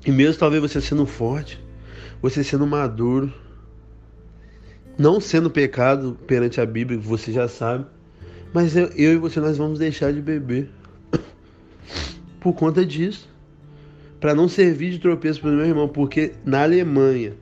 E 0.05 0.11
mesmo 0.11 0.39
talvez 0.39 0.61
você 0.61 0.81
sendo 0.81 1.05
forte, 1.05 1.63
você 2.21 2.43
sendo 2.43 2.65
maduro, 2.65 3.33
não 4.97 5.19
sendo 5.19 5.49
pecado 5.49 6.17
perante 6.27 6.59
a 6.59 6.65
Bíblia, 6.65 6.99
você 6.99 7.31
já 7.31 7.47
sabe. 7.47 7.85
Mas 8.53 8.75
eu, 8.75 8.87
eu 8.95 9.13
e 9.13 9.17
você 9.17 9.39
nós 9.39 9.57
vamos 9.57 9.79
deixar 9.79 10.11
de 10.11 10.21
beber 10.21 10.69
por 12.39 12.53
conta 12.53 12.85
disso. 12.85 13.29
Para 14.19 14.35
não 14.35 14.49
servir 14.49 14.91
de 14.91 14.99
tropeço 14.99 15.39
para 15.39 15.49
o 15.49 15.53
meu 15.53 15.65
irmão, 15.65 15.87
porque 15.87 16.33
na 16.43 16.63
Alemanha 16.63 17.33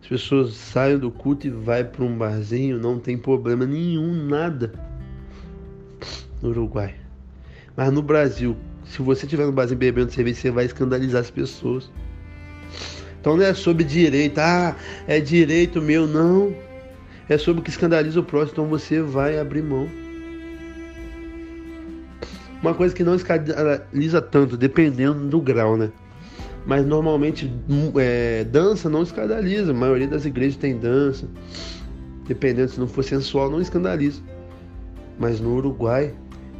as 0.00 0.06
pessoas 0.06 0.54
saem 0.54 0.98
do 0.98 1.10
culto 1.10 1.46
e 1.46 1.50
vai 1.50 1.82
para 1.82 2.04
um 2.04 2.16
barzinho, 2.16 2.78
não 2.78 2.98
tem 2.98 3.18
problema 3.18 3.66
nenhum, 3.66 4.12
nada. 4.28 4.72
No 6.40 6.50
Uruguai. 6.50 6.94
Mas 7.76 7.92
no 7.92 8.00
Brasil, 8.00 8.56
se 8.84 9.02
você 9.02 9.26
estiver 9.26 9.46
no 9.46 9.52
barzinho 9.52 9.78
bebendo 9.78 10.12
cerveja, 10.12 10.40
você 10.40 10.50
vai 10.50 10.64
escandalizar 10.66 11.20
as 11.20 11.30
pessoas. 11.30 11.90
Então 13.20 13.36
não 13.36 13.44
é 13.44 13.52
sobre 13.52 13.84
direito, 13.84 14.38
ah, 14.38 14.76
é 15.06 15.20
direito 15.20 15.82
meu, 15.82 16.06
não 16.06 16.54
é 17.28 17.38
sobre 17.38 17.60
o 17.60 17.64
que 17.64 17.70
escandaliza 17.70 18.18
o 18.18 18.24
próximo, 18.24 18.52
então 18.52 18.66
você 18.66 19.00
vai 19.00 19.38
abrir 19.38 19.62
mão. 19.62 19.88
Uma 22.62 22.74
coisa 22.74 22.94
que 22.94 23.02
não 23.02 23.14
escandaliza 23.14 24.20
tanto, 24.20 24.56
dependendo 24.56 25.26
do 25.28 25.40
grau, 25.40 25.76
né? 25.76 25.90
Mas 26.66 26.84
normalmente 26.84 27.50
hum, 27.68 27.92
é, 27.96 28.44
dança 28.44 28.88
não 28.88 29.02
escandaliza. 29.02 29.70
A 29.70 29.74
maioria 29.74 30.06
das 30.06 30.26
igrejas 30.26 30.56
tem 30.56 30.78
dança. 30.78 31.26
Dependendo 32.26 32.70
se 32.70 32.78
não 32.78 32.86
for 32.86 33.02
sensual, 33.02 33.50
não 33.50 33.60
escandaliza. 33.60 34.20
Mas 35.18 35.40
no 35.40 35.54
Uruguai 35.56 36.14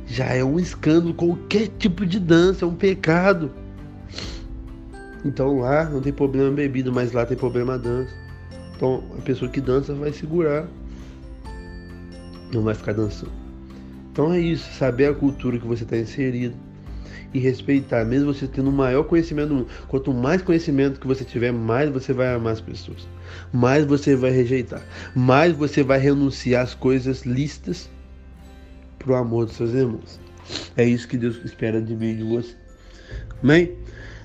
já 0.06 0.26
é 0.26 0.42
um 0.42 0.58
escândalo. 0.58 1.12
Qualquer 1.12 1.68
tipo 1.78 2.06
de 2.06 2.18
dança 2.18 2.64
é 2.64 2.68
um 2.68 2.74
pecado. 2.74 3.50
Então 5.24 5.58
lá 5.58 5.84
não 5.84 6.00
tem 6.00 6.12
problema 6.12 6.50
bebida, 6.50 6.90
mas 6.90 7.12
lá 7.12 7.26
tem 7.26 7.36
problema 7.36 7.78
dança. 7.78 8.14
Então 8.74 9.04
a 9.18 9.20
pessoa 9.20 9.50
que 9.50 9.60
dança 9.60 9.94
vai 9.94 10.12
segurar, 10.12 10.66
não 12.52 12.62
vai 12.62 12.74
ficar 12.74 12.94
dançando. 12.94 13.39
Então 14.12 14.32
é 14.32 14.40
isso, 14.40 14.72
saber 14.74 15.06
a 15.06 15.14
cultura 15.14 15.58
que 15.58 15.66
você 15.66 15.84
está 15.84 15.96
inserido 15.96 16.54
e 17.32 17.38
respeitar, 17.38 18.04
mesmo 18.04 18.34
você 18.34 18.46
tendo 18.46 18.70
o 18.70 18.72
maior 18.72 19.04
conhecimento 19.04 19.48
do 19.48 19.54
mundo. 19.54 19.68
Quanto 19.88 20.12
mais 20.12 20.42
conhecimento 20.42 20.98
que 20.98 21.06
você 21.06 21.24
tiver, 21.24 21.52
mais 21.52 21.88
você 21.90 22.12
vai 22.12 22.34
amar 22.34 22.54
as 22.54 22.60
pessoas, 22.60 23.06
mais 23.52 23.84
você 23.84 24.16
vai 24.16 24.30
rejeitar, 24.30 24.82
mais 25.14 25.54
você 25.54 25.82
vai 25.82 25.98
renunciar 25.98 26.64
às 26.64 26.74
coisas 26.74 27.22
listas 27.22 27.88
para 28.98 29.12
o 29.12 29.14
amor 29.14 29.46
dos 29.46 29.56
seus 29.56 29.72
irmãos. 29.72 30.20
É 30.76 30.84
isso 30.84 31.06
que 31.06 31.16
Deus 31.16 31.40
espera 31.44 31.80
de 31.80 31.94
mim 31.94 32.10
e 32.10 32.16
de 32.16 32.24
você. 32.24 32.54
Amém? 33.42 33.76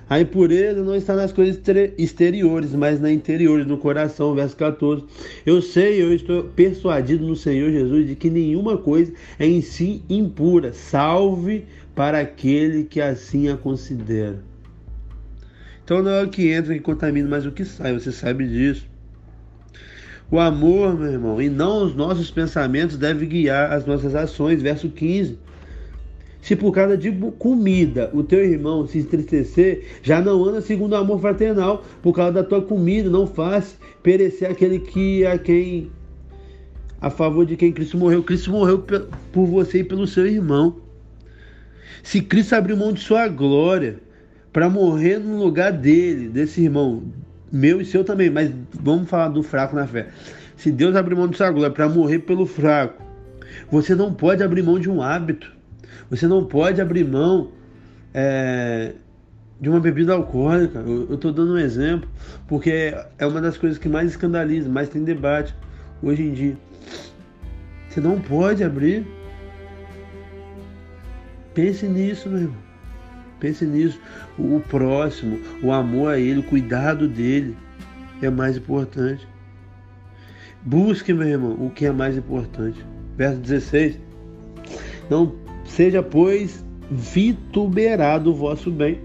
A 0.08 0.20
impureza 0.20 0.84
não 0.84 0.96
está 0.96 1.16
nas 1.16 1.34
coisas 1.34 1.60
exteriores, 1.98 2.74
mas 2.74 3.00
na 3.00 3.12
interiores, 3.12 3.66
no 3.66 3.78
coração. 3.78 4.36
Verso 4.36 4.56
14. 4.56 5.04
Eu 5.46 5.62
sei, 5.62 6.02
eu 6.02 6.14
estou 6.14 6.44
persuadido 6.44 7.26
no 7.26 7.36
Senhor 7.36 7.72
Jesus 7.72 8.08
de 8.08 8.16
que 8.16 8.30
nenhuma 8.30 8.78
coisa 8.78 9.12
é 9.40 9.48
em 9.48 9.62
si 9.62 10.04
impura, 10.08 10.74
salve 10.74 11.66
para 11.96 12.20
aquele 12.20 12.84
que 12.84 13.02
assim 13.02 13.50
a 13.50 13.58
considera. 13.58 14.44
Então 15.84 16.04
não 16.04 16.12
é 16.12 16.24
o 16.24 16.30
que 16.30 16.52
entra 16.52 16.74
que 16.74 16.80
contamina, 16.80 17.30
mas 17.30 17.46
o 17.46 17.52
que 17.52 17.66
sai, 17.66 17.94
você 17.94 18.12
sabe 18.12 18.48
disso. 18.48 18.88
O 20.30 20.40
amor, 20.40 21.00
meu 21.00 21.12
irmão, 21.12 21.42
e 21.42 21.50
não 21.50 21.84
os 21.84 21.96
nossos 21.96 22.32
pensamentos 22.32 22.98
deve 22.98 23.28
guiar 23.28 23.72
as 23.72 23.86
nossas 23.86 24.16
ações. 24.16 24.62
Verso 24.62 24.90
15. 24.90 25.38
Se 26.46 26.56
por 26.56 26.72
causa 26.72 26.96
de 26.96 27.12
comida 27.40 28.12
o 28.14 28.22
teu 28.22 28.46
irmão 28.46 28.86
se 28.86 29.00
entristecer, 29.00 29.84
já 30.04 30.22
não 30.22 30.46
anda 30.46 30.62
segundo 30.62 30.94
o 30.94 30.96
amor 30.96 31.20
fraternal, 31.20 31.84
por 32.04 32.14
causa 32.14 32.34
da 32.34 32.44
tua 32.44 32.62
comida, 32.62 33.10
não 33.10 33.26
faz 33.26 33.76
perecer 34.04 34.52
aquele 34.52 34.78
que 34.78 35.26
a 35.26 35.40
quem 35.40 35.90
a 37.02 37.10
favor 37.10 37.48
de 37.48 37.58
quem 37.58 37.72
Cristo 37.72 37.98
morreu. 37.98 38.22
Cristo 38.22 38.52
morreu 38.52 38.86
por 39.34 39.48
você 39.48 39.80
e 39.80 39.84
pelo 39.84 40.06
seu 40.06 40.28
irmão. 40.28 40.76
Se 42.04 42.22
Cristo 42.22 42.54
abriu 42.54 42.78
mão 42.78 42.94
de 42.94 43.00
sua 43.00 43.28
glória 43.28 43.96
para 44.54 44.70
morrer 44.70 45.18
no 45.18 45.44
lugar 45.44 45.72
dele, 45.72 46.30
desse 46.30 46.62
irmão, 46.62 47.06
meu 47.52 47.82
e 47.82 47.86
seu 47.86 48.04
também, 48.04 48.30
mas 48.30 48.52
vamos 48.72 49.10
falar 49.10 49.30
do 49.30 49.42
fraco 49.42 49.76
na 49.76 49.88
fé. 49.88 50.10
Se 50.56 50.72
Deus 50.72 50.96
abrir 50.96 51.16
mão 51.16 51.28
de 51.28 51.38
sua 51.38 51.50
glória 51.50 51.72
para 51.72 51.90
morrer 51.90 52.20
pelo 52.20 52.46
fraco, 52.46 53.02
você 53.72 53.96
não 53.96 54.14
pode 54.14 54.44
abrir 54.44 54.62
mão 54.62 54.78
de 54.78 54.92
um 54.92 55.02
hábito. 55.02 55.55
Você 56.10 56.28
não 56.28 56.46
pode 56.46 56.82
abrir 56.82 57.06
mão 57.06 57.52
é, 58.14 58.94
de 59.60 59.70
uma 59.70 59.80
bebida 59.80 60.14
alcoólica. 60.14 60.80
Eu 60.80 61.16
estou 61.16 61.32
dando 61.32 61.54
um 61.54 61.58
exemplo, 61.58 62.10
porque 62.48 62.94
é 63.18 63.26
uma 63.26 63.42
das 63.42 63.58
coisas 63.58 63.78
que 63.78 63.90
mais 63.90 64.12
escandaliza, 64.12 64.70
mais 64.70 64.90
tem 64.90 65.04
debate 65.04 65.56
hoje 66.02 66.24
em 66.24 66.34
dia. 66.34 66.58
Você 67.90 68.02
não 68.02 68.20
pode 68.20 68.64
abrir. 68.64 69.06
Pense 71.54 71.88
nisso, 71.88 72.30
meu 72.30 72.42
irmão. 72.42 72.58
Pense 73.40 73.66
nisso. 73.66 74.00
O 74.38 74.60
próximo, 74.60 75.40
o 75.64 75.72
amor 75.72 76.14
a 76.14 76.20
ele, 76.20 76.40
o 76.40 76.44
cuidado 76.44 77.08
dele 77.08 77.56
é 78.22 78.30
mais 78.30 78.58
importante. 78.58 79.28
Busque, 80.62 81.14
meu 81.14 81.28
irmão, 81.28 81.54
o 81.54 81.70
que 81.70 81.86
é 81.86 81.92
mais 81.92 82.18
importante. 82.18 82.84
Verso 83.16 83.40
16. 83.40 84.00
Não 85.10 85.45
seja, 85.66 86.02
pois, 86.02 86.64
vituberado 86.90 88.32
o 88.32 88.36
vosso 88.36 88.72
bem, 88.72 89.00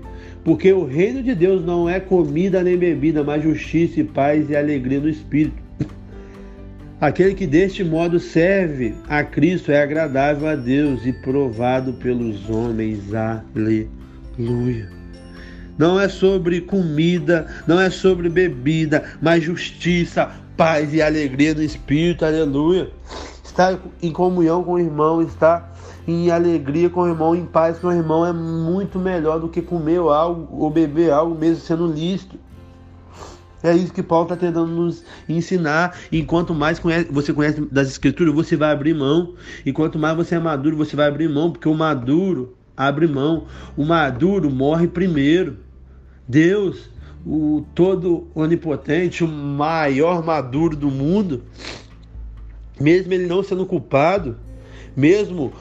porque 0.44 0.72
o 0.72 0.84
reino 0.84 1.22
de 1.22 1.34
Deus 1.34 1.64
não 1.64 1.88
é 1.88 1.98
comida 1.98 2.62
nem 2.62 2.76
bebida, 2.76 3.24
mas 3.24 3.42
justiça 3.42 4.00
e 4.00 4.04
paz 4.04 4.48
e 4.48 4.56
alegria 4.56 5.00
no 5.00 5.08
espírito. 5.08 5.70
Aquele 7.00 7.34
que 7.34 7.46
deste 7.46 7.82
modo 7.82 8.20
serve 8.20 8.94
a 9.08 9.24
Cristo 9.24 9.72
é 9.72 9.82
agradável 9.82 10.46
a 10.46 10.54
Deus 10.54 11.06
e 11.06 11.12
provado 11.14 11.94
pelos 11.94 12.48
homens. 12.50 13.04
Aleluia. 13.14 13.88
Não 15.78 15.98
é 15.98 16.10
sobre 16.10 16.60
comida, 16.60 17.46
não 17.66 17.80
é 17.80 17.88
sobre 17.88 18.28
bebida, 18.28 19.02
mas 19.22 19.42
justiça, 19.42 20.30
paz 20.58 20.92
e 20.92 21.00
alegria 21.00 21.54
no 21.54 21.62
espírito. 21.62 22.22
Aleluia. 22.22 22.90
Estar 23.42 23.78
em 24.02 24.12
comunhão 24.12 24.62
com 24.62 24.74
o 24.74 24.78
irmão, 24.78 25.22
estar 25.22 25.74
em 26.06 26.30
alegria 26.30 26.88
com 26.90 27.02
o 27.02 27.08
irmão, 27.08 27.34
em 27.34 27.44
paz 27.44 27.78
com 27.78 27.88
o 27.88 27.92
irmão 27.92 28.24
é 28.24 28.32
muito 28.32 28.98
melhor 28.98 29.40
do 29.40 29.48
que 29.48 29.62
comer 29.62 29.98
algo 29.98 30.48
ou 30.50 30.70
beber 30.70 31.12
algo, 31.12 31.34
mesmo 31.34 31.62
sendo 31.62 31.86
lícito. 31.86 32.38
É 33.62 33.74
isso 33.74 33.92
que 33.92 34.02
Paulo 34.02 34.24
está 34.24 34.36
tentando 34.36 34.68
nos 34.68 35.04
ensinar. 35.28 35.96
E 36.10 36.22
quanto 36.22 36.54
mais 36.54 36.78
conhece, 36.78 37.08
você 37.12 37.32
conhece 37.32 37.60
das 37.70 37.88
Escrituras, 37.88 38.34
você 38.34 38.56
vai 38.56 38.72
abrir 38.72 38.94
mão. 38.94 39.34
E 39.66 39.72
quanto 39.72 39.98
mais 39.98 40.16
você 40.16 40.34
é 40.34 40.38
maduro, 40.38 40.76
você 40.76 40.96
vai 40.96 41.08
abrir 41.08 41.28
mão, 41.28 41.50
porque 41.50 41.68
o 41.68 41.74
maduro 41.74 42.56
abre 42.74 43.06
mão. 43.06 43.44
O 43.76 43.84
maduro 43.84 44.50
morre 44.50 44.88
primeiro. 44.88 45.58
Deus, 46.26 46.88
o 47.26 47.64
todo 47.74 48.28
onipotente, 48.34 49.22
o 49.22 49.28
maior 49.28 50.24
maduro 50.24 50.74
do 50.74 50.90
mundo, 50.90 51.42
mesmo 52.80 53.12
ele 53.12 53.26
não 53.26 53.42
sendo 53.42 53.66
culpado, 53.66 54.38
mesmo 54.96 55.52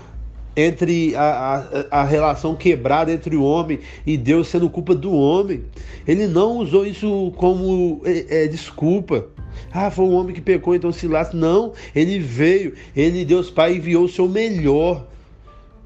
entre 0.59 1.15
a, 1.15 1.63
a, 1.91 2.01
a, 2.01 2.03
relação 2.03 2.55
quebrada 2.55 3.11
entre 3.11 3.35
o 3.35 3.43
homem 3.43 3.79
e 4.05 4.17
Deus 4.17 4.49
sendo 4.49 4.69
culpa 4.69 4.93
do 4.93 5.13
homem. 5.13 5.63
Ele 6.07 6.27
não 6.27 6.57
usou 6.57 6.85
isso 6.85 7.31
como 7.37 8.01
é, 8.03 8.43
é, 8.43 8.47
desculpa. 8.47 9.27
Ah, 9.71 9.89
foi 9.89 10.05
um 10.05 10.13
homem 10.13 10.33
que 10.33 10.41
pecou, 10.41 10.75
então 10.75 10.91
se 10.91 11.07
lasca. 11.07 11.35
Não, 11.35 11.73
ele 11.95 12.19
veio, 12.19 12.73
ele, 12.95 13.23
Deus 13.23 13.49
Pai, 13.49 13.75
enviou 13.75 14.03
o 14.05 14.09
seu 14.09 14.27
melhor. 14.27 15.07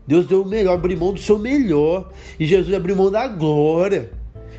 Deus 0.08 0.26
deu 0.26 0.42
o 0.42 0.48
melhor, 0.48 0.74
abriu 0.74 0.98
mão 0.98 1.14
do 1.14 1.20
seu 1.20 1.38
melhor. 1.38 2.12
E 2.40 2.46
Jesus 2.46 2.74
abriu 2.74 2.96
mão 2.96 3.12
da 3.12 3.28
glória. 3.28 4.12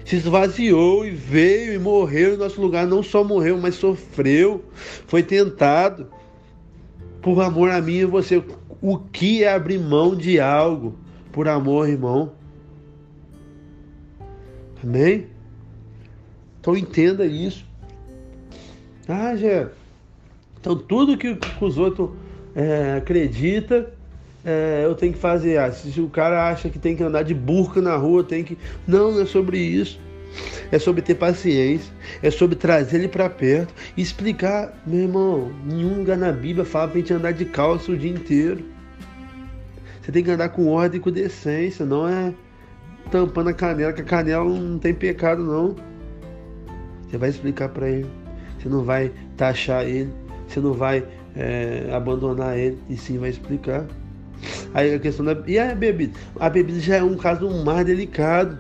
Se 0.05 0.17
esvaziou 0.17 1.07
e 1.07 1.11
veio 1.11 1.75
e 1.75 1.79
morreu 1.79 2.35
em 2.35 2.37
nosso 2.37 2.61
lugar. 2.61 2.87
Não 2.87 3.03
só 3.03 3.25
morreu, 3.25 3.59
mas 3.59 3.75
sofreu. 3.75 4.65
Foi 5.07 5.23
tentado. 5.23 6.07
Por 7.21 7.41
amor 7.41 7.71
a 7.71 7.81
mim 7.81 7.95
e 7.95 8.05
você 8.05 8.43
o 8.87 8.99
que 8.99 9.43
é 9.43 9.51
abrir 9.51 9.79
mão 9.79 10.15
de 10.15 10.39
algo 10.39 10.95
por 11.33 11.49
amor, 11.49 11.89
irmão? 11.89 12.33
Amém? 14.83 15.29
Então 16.61 16.77
entenda 16.77 17.25
isso. 17.25 17.65
Ah, 19.09 19.35
já. 19.37 19.71
Então 20.61 20.77
tudo 20.77 21.17
que, 21.17 21.35
que 21.35 21.65
os 21.65 21.79
outros 21.79 22.11
é, 22.55 22.97
acreditam, 22.99 23.87
é, 24.45 24.83
eu 24.85 24.95
tenho 24.95 25.15
que 25.15 25.19
fazer. 25.19 25.59
Ah, 25.59 25.73
se 25.73 25.99
o 25.99 26.11
cara 26.11 26.51
acha 26.51 26.69
que 26.69 26.79
tem 26.79 26.95
que 26.95 27.03
andar 27.03 27.23
de 27.23 27.33
burca 27.33 27.81
na 27.81 27.97
rua, 27.97 28.23
tem 28.23 28.45
que. 28.45 28.59
Não, 28.87 29.13
não 29.13 29.23
é 29.23 29.25
sobre 29.25 29.57
isso 29.57 29.99
é 30.73 30.81
sobre 30.81 31.01
ter 31.01 31.15
paciência, 31.15 31.93
é 32.21 32.29
sobre 32.29 32.57
trazer 32.57 32.97
ele 32.97 33.07
para 33.07 33.31
perto 33.31 33.73
e 33.97 34.03
explicar, 34.03 34.83
meu 34.85 35.03
irmão, 35.03 35.53
nenhum 35.65 35.99
lugar 35.99 36.19
na 36.19 36.33
Bíblia 36.33 36.65
fala 36.65 36.89
pra 36.89 36.99
gente 36.99 37.13
andar 37.13 37.31
de 37.31 37.45
calça 37.45 37.93
o 37.93 37.97
dia 37.97 38.11
inteiro. 38.11 38.74
Você 40.05 40.13
tem 40.13 40.23
que 40.23 40.31
andar 40.31 40.51
com 40.51 40.69
ordem 40.69 41.01
e 41.01 41.03
com 41.03 41.11
decência, 41.11 41.87
não 41.87 42.07
é 42.07 42.35
tampando 43.11 43.49
a 43.49 43.55
canela, 43.55 43.91
que 43.91 44.03
a 44.03 44.05
canela 44.05 44.45
não 44.45 44.79
tem 44.79 44.93
pecado 44.93 45.43
não. 45.43 45.75
Você 47.09 47.17
vai 47.17 47.31
explicar 47.31 47.71
para 47.71 47.89
ele, 47.89 48.07
você 48.59 48.69
não 48.69 48.85
vai 48.85 49.11
taxar 49.35 49.87
ele, 49.87 50.13
você 50.47 50.61
não 50.61 50.75
vai 50.75 51.07
é, 51.35 51.89
abandonar 51.91 52.59
ele, 52.59 52.79
e 52.91 52.99
sim 52.99 53.17
vai 53.17 53.31
explicar. 53.31 53.87
Aí 54.75 54.93
a 54.93 54.99
questão 54.99 55.25
da. 55.25 55.43
E 55.47 55.59
a 55.59 55.75
bebida? 55.75 56.19
A 56.39 56.51
bebida 56.51 56.81
já 56.81 56.97
é 56.97 57.03
um 57.03 57.17
caso 57.17 57.49
mais 57.65 57.87
delicado. 57.87 58.59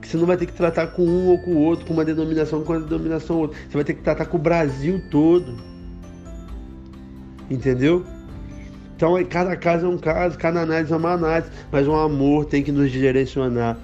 Que 0.00 0.08
você 0.08 0.16
não 0.16 0.24
vai 0.24 0.38
ter 0.38 0.46
que 0.46 0.54
tratar 0.54 0.86
com 0.86 1.02
um 1.02 1.28
ou 1.28 1.38
com 1.38 1.50
o 1.50 1.58
outro, 1.58 1.84
com 1.84 1.92
uma 1.92 2.06
denominação 2.06 2.64
com 2.64 2.72
uma 2.72 2.80
denominação 2.80 3.36
outra. 3.36 3.58
Você 3.68 3.74
vai 3.74 3.84
ter 3.84 3.92
que 3.92 4.02
tratar 4.02 4.24
com 4.24 4.38
o 4.38 4.40
Brasil 4.40 5.02
todo. 5.10 5.58
Entendeu? 7.50 8.02
Então, 9.00 9.24
cada 9.24 9.56
caso 9.56 9.86
é 9.86 9.88
um 9.88 9.96
caso, 9.96 10.36
cada 10.36 10.60
análise 10.60 10.92
é 10.92 10.96
uma 10.96 11.12
análise, 11.12 11.50
mas 11.72 11.88
o 11.88 11.94
amor 11.94 12.44
tem 12.44 12.62
que 12.62 12.70
nos 12.70 12.92
direcionar 12.92 13.78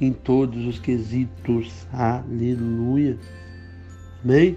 em 0.00 0.12
todos 0.12 0.64
os 0.64 0.78
quesitos. 0.78 1.88
Aleluia. 1.92 3.18
Amém? 4.22 4.56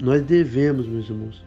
Nós 0.00 0.22
devemos, 0.22 0.86
meus 0.86 1.10
irmãos, 1.10 1.44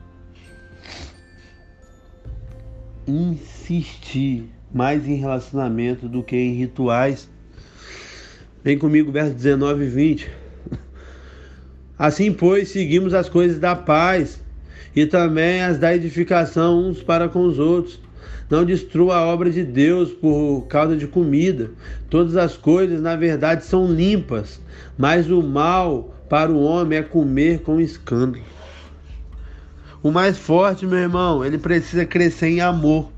insistir 3.07 4.49
mais 4.73 5.07
em 5.07 5.15
relacionamento 5.15 6.09
do 6.09 6.21
que 6.21 6.35
em 6.35 6.55
rituais. 6.55 7.29
Vem 8.61 8.77
comigo, 8.77 9.09
verso 9.09 9.35
19 9.35 9.85
e 9.85 9.87
20. 9.87 10.31
Assim, 11.97 12.33
pois, 12.33 12.67
seguimos 12.67 13.13
as 13.13 13.29
coisas 13.29 13.57
da 13.57 13.73
paz 13.73 14.41
e 14.95 15.05
também 15.05 15.61
as 15.61 15.77
da 15.77 15.95
edificação 15.95 16.79
uns 16.79 17.01
para 17.01 17.29
com 17.29 17.43
os 17.43 17.59
outros. 17.59 17.99
Não 18.49 18.65
destrua 18.65 19.15
a 19.15 19.25
obra 19.25 19.49
de 19.49 19.63
Deus 19.63 20.11
por 20.11 20.65
causa 20.67 20.97
de 20.97 21.07
comida. 21.07 21.71
Todas 22.09 22.35
as 22.35 22.57
coisas, 22.57 23.01
na 23.01 23.15
verdade, 23.15 23.63
são 23.63 23.87
limpas, 23.87 24.59
mas 24.97 25.29
o 25.31 25.41
mal 25.41 26.13
para 26.29 26.51
o 26.51 26.61
homem 26.61 26.99
é 26.99 27.03
comer 27.03 27.59
com 27.61 27.79
escândalo. 27.79 28.43
O 30.03 30.11
mais 30.11 30.37
forte, 30.37 30.85
meu 30.85 30.97
irmão, 30.97 31.45
ele 31.45 31.57
precisa 31.57 32.05
crescer 32.05 32.47
em 32.47 32.61
amor. 32.61 33.11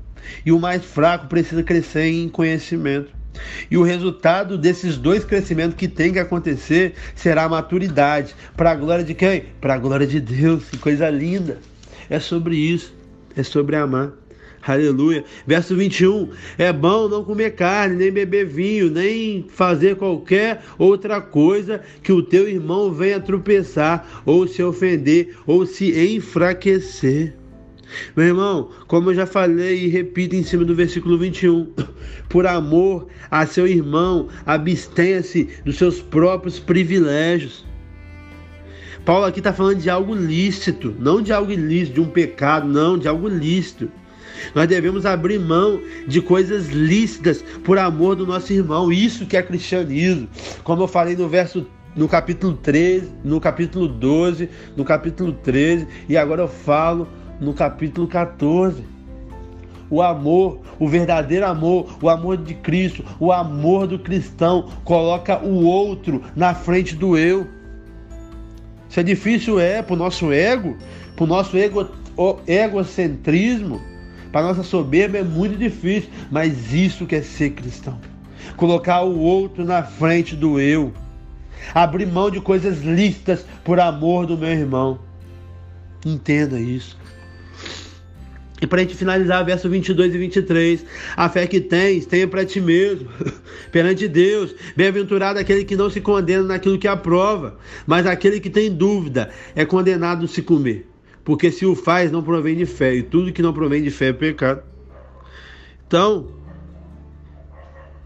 E 0.44 0.52
o 0.52 0.60
mais 0.60 0.84
fraco 0.84 1.26
precisa 1.26 1.62
crescer 1.62 2.06
em 2.06 2.28
conhecimento. 2.28 3.10
E 3.70 3.76
o 3.76 3.82
resultado 3.82 4.56
desses 4.56 4.96
dois 4.96 5.24
crescimentos 5.24 5.76
que 5.76 5.88
tem 5.88 6.12
que 6.12 6.18
acontecer 6.18 6.94
será 7.14 7.44
a 7.44 7.48
maturidade. 7.48 8.34
Para 8.56 8.72
a 8.72 8.74
glória 8.74 9.04
de 9.04 9.14
quem? 9.14 9.44
Para 9.60 9.74
a 9.74 9.78
glória 9.78 10.06
de 10.06 10.20
Deus. 10.20 10.68
Que 10.70 10.78
coisa 10.78 11.08
linda. 11.10 11.58
É 12.08 12.18
sobre 12.18 12.56
isso. 12.56 12.94
É 13.36 13.42
sobre 13.42 13.76
amar. 13.76 14.12
Aleluia. 14.66 15.24
Verso 15.46 15.76
21. 15.76 16.30
É 16.56 16.72
bom 16.72 17.06
não 17.06 17.22
comer 17.22 17.50
carne, 17.50 17.96
nem 17.96 18.10
beber 18.10 18.46
vinho, 18.46 18.90
nem 18.90 19.44
fazer 19.48 19.96
qualquer 19.96 20.62
outra 20.78 21.20
coisa 21.20 21.82
que 22.02 22.12
o 22.12 22.22
teu 22.22 22.48
irmão 22.48 22.90
venha 22.90 23.20
tropeçar, 23.20 24.22
ou 24.24 24.48
se 24.48 24.62
ofender, 24.62 25.36
ou 25.46 25.66
se 25.66 26.16
enfraquecer. 26.16 27.34
Meu 28.16 28.26
irmão, 28.26 28.70
como 28.86 29.10
eu 29.10 29.14
já 29.14 29.26
falei 29.26 29.84
e 29.84 29.88
repito 29.88 30.36
em 30.36 30.42
cima 30.42 30.64
do 30.64 30.74
versículo 30.74 31.18
21, 31.18 31.72
por 32.28 32.46
amor 32.46 33.08
a 33.30 33.46
seu 33.46 33.66
irmão, 33.66 34.28
abstenha-se 34.46 35.48
dos 35.64 35.76
seus 35.76 36.00
próprios 36.00 36.58
privilégios. 36.58 37.64
Paulo 39.04 39.26
aqui 39.26 39.40
está 39.40 39.52
falando 39.52 39.80
de 39.80 39.90
algo 39.90 40.14
lícito, 40.14 40.94
não 40.98 41.20
de 41.20 41.32
algo 41.32 41.52
ilícito, 41.52 41.94
de 41.94 42.00
um 42.00 42.08
pecado, 42.08 42.66
não, 42.66 42.96
de 42.96 43.06
algo 43.06 43.28
lícito. 43.28 43.90
Nós 44.54 44.66
devemos 44.66 45.06
abrir 45.06 45.38
mão 45.38 45.80
de 46.06 46.20
coisas 46.20 46.68
lícitas 46.68 47.42
por 47.64 47.78
amor 47.78 48.16
do 48.16 48.26
nosso 48.26 48.52
irmão. 48.52 48.90
Isso 48.90 49.26
que 49.26 49.36
é 49.36 49.42
cristianismo. 49.42 50.28
Como 50.62 50.82
eu 50.82 50.88
falei 50.88 51.14
no 51.16 51.28
verso 51.28 51.66
no 51.94 52.08
capítulo 52.08 52.54
13, 52.56 53.12
no 53.22 53.40
capítulo 53.40 53.86
12, 53.86 54.48
no 54.76 54.84
capítulo 54.84 55.32
13, 55.32 55.86
e 56.08 56.16
agora 56.16 56.42
eu 56.42 56.48
falo 56.48 57.06
no 57.40 57.52
capítulo 57.52 58.06
14. 58.06 58.84
O 59.90 60.02
amor, 60.02 60.60
o 60.78 60.88
verdadeiro 60.88 61.46
amor, 61.46 61.96
o 62.00 62.08
amor 62.08 62.36
de 62.38 62.54
Cristo, 62.54 63.04
o 63.20 63.30
amor 63.30 63.86
do 63.86 63.98
cristão, 63.98 64.68
coloca 64.84 65.38
o 65.38 65.64
outro 65.64 66.22
na 66.34 66.54
frente 66.54 66.96
do 66.96 67.16
eu. 67.16 67.46
Se 68.88 69.00
é 69.00 69.02
difícil 69.02 69.60
é 69.60 69.82
para 69.82 69.94
o 69.94 69.96
nosso 69.96 70.32
ego, 70.32 70.76
para 71.14 71.24
o 71.24 71.26
nosso 71.26 71.56
ego, 71.56 71.88
egocentrismo, 72.46 73.80
para 74.32 74.48
nossa 74.48 74.62
soberba 74.62 75.18
é 75.18 75.22
muito 75.22 75.56
difícil, 75.56 76.10
mas 76.30 76.72
isso 76.72 77.06
que 77.06 77.16
é 77.16 77.22
ser 77.22 77.50
cristão. 77.50 77.98
Colocar 78.56 79.02
o 79.02 79.18
outro 79.18 79.64
na 79.64 79.82
frente 79.82 80.34
do 80.34 80.58
eu. 80.58 80.92
Abrir 81.72 82.06
mão 82.06 82.30
de 82.30 82.40
coisas 82.40 82.82
listas 82.82 83.44
por 83.62 83.78
amor 83.78 84.26
do 84.26 84.36
meu 84.36 84.50
irmão. 84.50 84.98
Entenda 86.04 86.58
isso. 86.58 86.98
E 88.64 88.66
para 88.66 88.80
a 88.80 88.82
gente 88.82 88.96
finalizar, 88.96 89.44
verso 89.44 89.68
22 89.68 90.14
e 90.14 90.16
23. 90.16 90.86
A 91.14 91.28
fé 91.28 91.46
que 91.46 91.60
tens, 91.60 92.06
tenha 92.06 92.26
para 92.26 92.46
ti 92.46 92.62
mesmo, 92.62 93.10
perante 93.70 94.08
Deus. 94.08 94.54
Bem-aventurado 94.74 95.38
aquele 95.38 95.66
que 95.66 95.76
não 95.76 95.90
se 95.90 96.00
condena 96.00 96.44
naquilo 96.44 96.78
que 96.78 96.88
aprova, 96.88 97.58
mas 97.86 98.06
aquele 98.06 98.40
que 98.40 98.48
tem 98.48 98.74
dúvida 98.74 99.28
é 99.54 99.66
condenado 99.66 100.26
se 100.26 100.40
comer. 100.40 100.88
Porque 101.22 101.52
se 101.52 101.66
o 101.66 101.74
faz, 101.74 102.10
não 102.10 102.22
provém 102.22 102.56
de 102.56 102.64
fé, 102.64 102.94
e 102.94 103.02
tudo 103.02 103.34
que 103.34 103.42
não 103.42 103.52
provém 103.52 103.82
de 103.82 103.90
fé 103.90 104.08
é 104.08 104.12
pecado. 104.14 104.62
Então, 105.86 106.28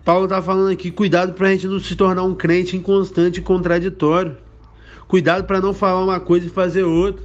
Paulo 0.05 0.25
está 0.25 0.43
falando 0.43 0.73
aqui: 0.73 0.91
cuidado 0.91 1.35
para 1.35 1.47
a 1.47 1.51
gente 1.53 1.69
não 1.69 1.79
se 1.79 1.95
tornar 1.95 2.25
um 2.25 2.35
crente 2.35 2.77
inconstante 2.77 3.39
e 3.39 3.43
contraditório. 3.43 4.37
Cuidado 5.07 5.45
para 5.45 5.61
não 5.61 5.73
falar 5.73 6.03
uma 6.03 6.19
coisa 6.19 6.49
e 6.49 6.51
fazer 6.51 6.83
outra. 6.83 7.23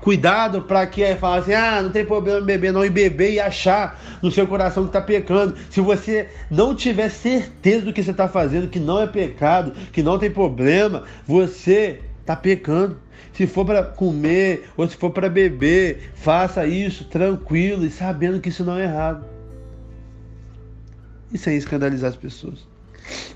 Cuidado 0.00 0.62
para 0.62 0.86
que 0.86 1.02
é 1.02 1.16
falar 1.16 1.38
assim, 1.38 1.54
ah, 1.54 1.82
não 1.82 1.90
tem 1.90 2.04
problema 2.04 2.40
beber 2.40 2.72
não, 2.72 2.84
e 2.84 2.90
beber 2.90 3.32
e 3.32 3.40
achar 3.40 4.00
no 4.22 4.30
seu 4.30 4.46
coração 4.46 4.84
que 4.84 4.90
está 4.90 5.00
pecando. 5.00 5.56
Se 5.70 5.80
você 5.80 6.28
não 6.50 6.74
tiver 6.74 7.08
certeza 7.08 7.86
do 7.86 7.92
que 7.92 8.02
você 8.02 8.10
está 8.10 8.28
fazendo, 8.28 8.68
que 8.68 8.80
não 8.80 9.02
é 9.02 9.06
pecado, 9.06 9.72
que 9.92 10.02
não 10.02 10.18
tem 10.18 10.30
problema, 10.30 11.04
você 11.26 12.00
está 12.20 12.34
pecando. 12.36 12.98
Se 13.32 13.46
for 13.46 13.66
para 13.66 13.82
comer 13.82 14.70
ou 14.76 14.88
se 14.88 14.96
for 14.96 15.10
para 15.10 15.28
beber, 15.28 16.10
faça 16.14 16.66
isso 16.66 17.04
tranquilo 17.04 17.84
e 17.84 17.90
sabendo 17.90 18.40
que 18.40 18.48
isso 18.48 18.64
não 18.64 18.78
é 18.78 18.84
errado. 18.84 19.26
E 21.32 21.36
sem 21.36 21.56
escandalizar 21.56 22.10
as 22.10 22.16
pessoas. 22.16 22.66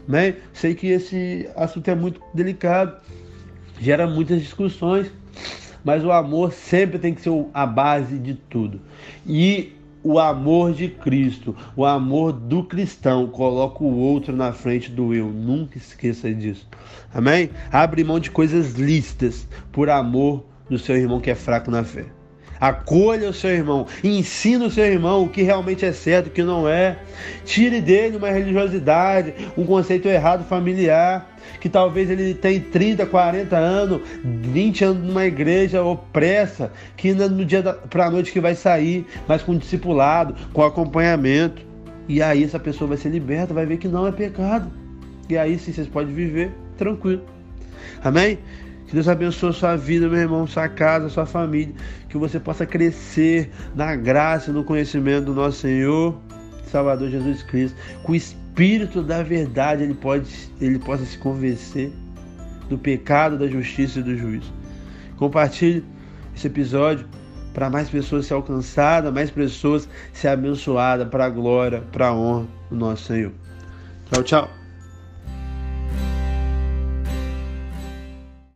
Né? 0.09 0.37
Sei 0.53 0.75
que 0.75 0.89
esse 0.89 1.49
assunto 1.55 1.89
é 1.89 1.95
muito 1.95 2.21
delicado, 2.33 2.97
gera 3.79 4.07
muitas 4.07 4.41
discussões 4.41 5.11
mas 5.85 6.05
o 6.05 6.13
amor 6.13 6.53
sempre 6.53 6.99
tem 6.99 7.15
que 7.15 7.23
ser 7.23 7.31
a 7.53 7.67
base 7.67 8.19
de 8.19 8.35
tudo. 8.35 8.81
E 9.27 9.73
o 10.03 10.19
amor 10.19 10.73
de 10.73 10.89
Cristo, 10.89 11.55
o 11.77 11.85
amor 11.85 12.33
do 12.33 12.65
cristão, 12.65 13.27
coloca 13.27 13.85
o 13.85 13.99
outro 13.99 14.35
na 14.35 14.53
frente 14.53 14.91
do 14.91 15.15
eu. 15.15 15.29
Nunca 15.29 15.79
esqueça 15.79 16.33
disso. 16.33 16.67
Amém? 17.13 17.51
Abre 17.71 18.03
mão 18.05 18.19
de 18.19 18.31
coisas 18.31 18.75
listas 18.75 19.47
por 19.71 19.91
amor 19.91 20.45
do 20.69 20.79
seu 20.79 20.97
irmão 20.97 21.21
que 21.21 21.31
é 21.31 21.35
fraco 21.35 21.71
na 21.71 21.85
fé. 21.85 22.07
Acolha 22.61 23.31
o 23.31 23.33
seu 23.33 23.51
irmão, 23.51 23.87
ensina 24.05 24.67
o 24.67 24.71
seu 24.71 24.85
irmão 24.85 25.25
o 25.25 25.29
que 25.29 25.43
realmente 25.43 25.85
é 25.87 25.93
certo, 25.93 26.27
o 26.27 26.31
que 26.31 26.43
não 26.43 26.69
é. 26.69 26.99
Tire 27.45 27.81
dele 27.81 28.19
uma 28.19 28.31
religiosidade, 28.31 29.33
um 29.57 29.65
conceito 29.65 30.09
errado 30.09 30.45
familiar, 30.45 31.27
que 31.59 31.69
talvez 31.69 32.11
ele 32.11 32.35
tenha 32.35 32.61
30, 32.61 33.07
40 33.07 33.57
anos, 33.57 34.03
20 34.23 34.85
anos 34.85 35.09
numa 35.09 35.25
igreja 35.25 35.83
opressa, 35.83 36.71
que 36.97 37.13
no 37.15 37.45
dia 37.45 37.63
para 37.63 38.07
a 38.07 38.11
noite 38.11 38.31
que 38.31 38.41
vai 38.41 38.55
sair, 38.55 39.07
mas 39.27 39.43
com 39.43 39.57
discipulado, 39.57 40.35
com 40.53 40.63
acompanhamento. 40.63 41.63
E 42.07 42.21
aí 42.21 42.45
essa 42.45 42.59
pessoa 42.59 42.89
vai 42.89 42.97
ser 42.99 43.09
liberta, 43.09 43.55
vai 43.55 43.65
ver 43.65 43.79
que 43.79 43.89
não 43.89 44.07
é 44.07 44.13
pecado. 44.13 44.71
E 45.29 45.39
aí 45.39 45.59
sim 45.59 45.73
vocês 45.73 45.87
podem 45.87 46.13
viver 46.13 46.51
tranquilo. 46.77 47.23
Amém? 48.03 48.39
Que 48.91 48.97
Deus 48.97 49.07
abençoe 49.07 49.53
sua 49.53 49.77
vida, 49.77 50.09
meu 50.09 50.19
irmão, 50.19 50.49
sua 50.49 50.69
casa, 50.69 51.09
sua 51.09 51.25
família. 51.25 51.73
Que 52.09 52.19
você 52.19 52.41
possa 52.41 52.67
crescer 52.67 53.49
na 53.73 53.95
graça 53.95 54.51
e 54.51 54.53
no 54.53 54.65
conhecimento 54.65 55.27
do 55.27 55.35
nosso 55.35 55.59
Senhor, 55.59 56.21
Salvador 56.67 57.09
Jesus 57.09 57.41
Cristo. 57.45 57.79
Com 58.03 58.11
o 58.11 58.17
Espírito 58.17 59.01
da 59.01 59.23
verdade, 59.23 59.85
ele, 59.85 59.95
pode, 59.95 60.29
ele 60.61 60.81
possa 60.81 61.05
se 61.05 61.17
convencer 61.19 61.93
do 62.69 62.77
pecado, 62.77 63.39
da 63.39 63.47
justiça 63.47 64.01
e 64.01 64.03
do 64.03 64.17
juízo. 64.17 64.53
Compartilhe 65.17 65.85
esse 66.35 66.49
episódio 66.49 67.07
para 67.55 67.71
mais 67.71 67.89
pessoas 67.89 68.27
ser 68.27 68.35
alcançadas, 68.35 69.15
mais 69.15 69.31
pessoas 69.31 69.89
ser 70.13 70.29
abençoadas 70.29 71.09
para 71.09 71.27
a 71.27 71.31
glória, 71.31 71.81
para 71.93 72.09
a 72.09 72.13
honra 72.13 72.49
do 72.69 72.77
nosso 72.77 73.05
Senhor. 73.05 73.31
Tchau, 74.11 74.25
tchau. 74.25 74.60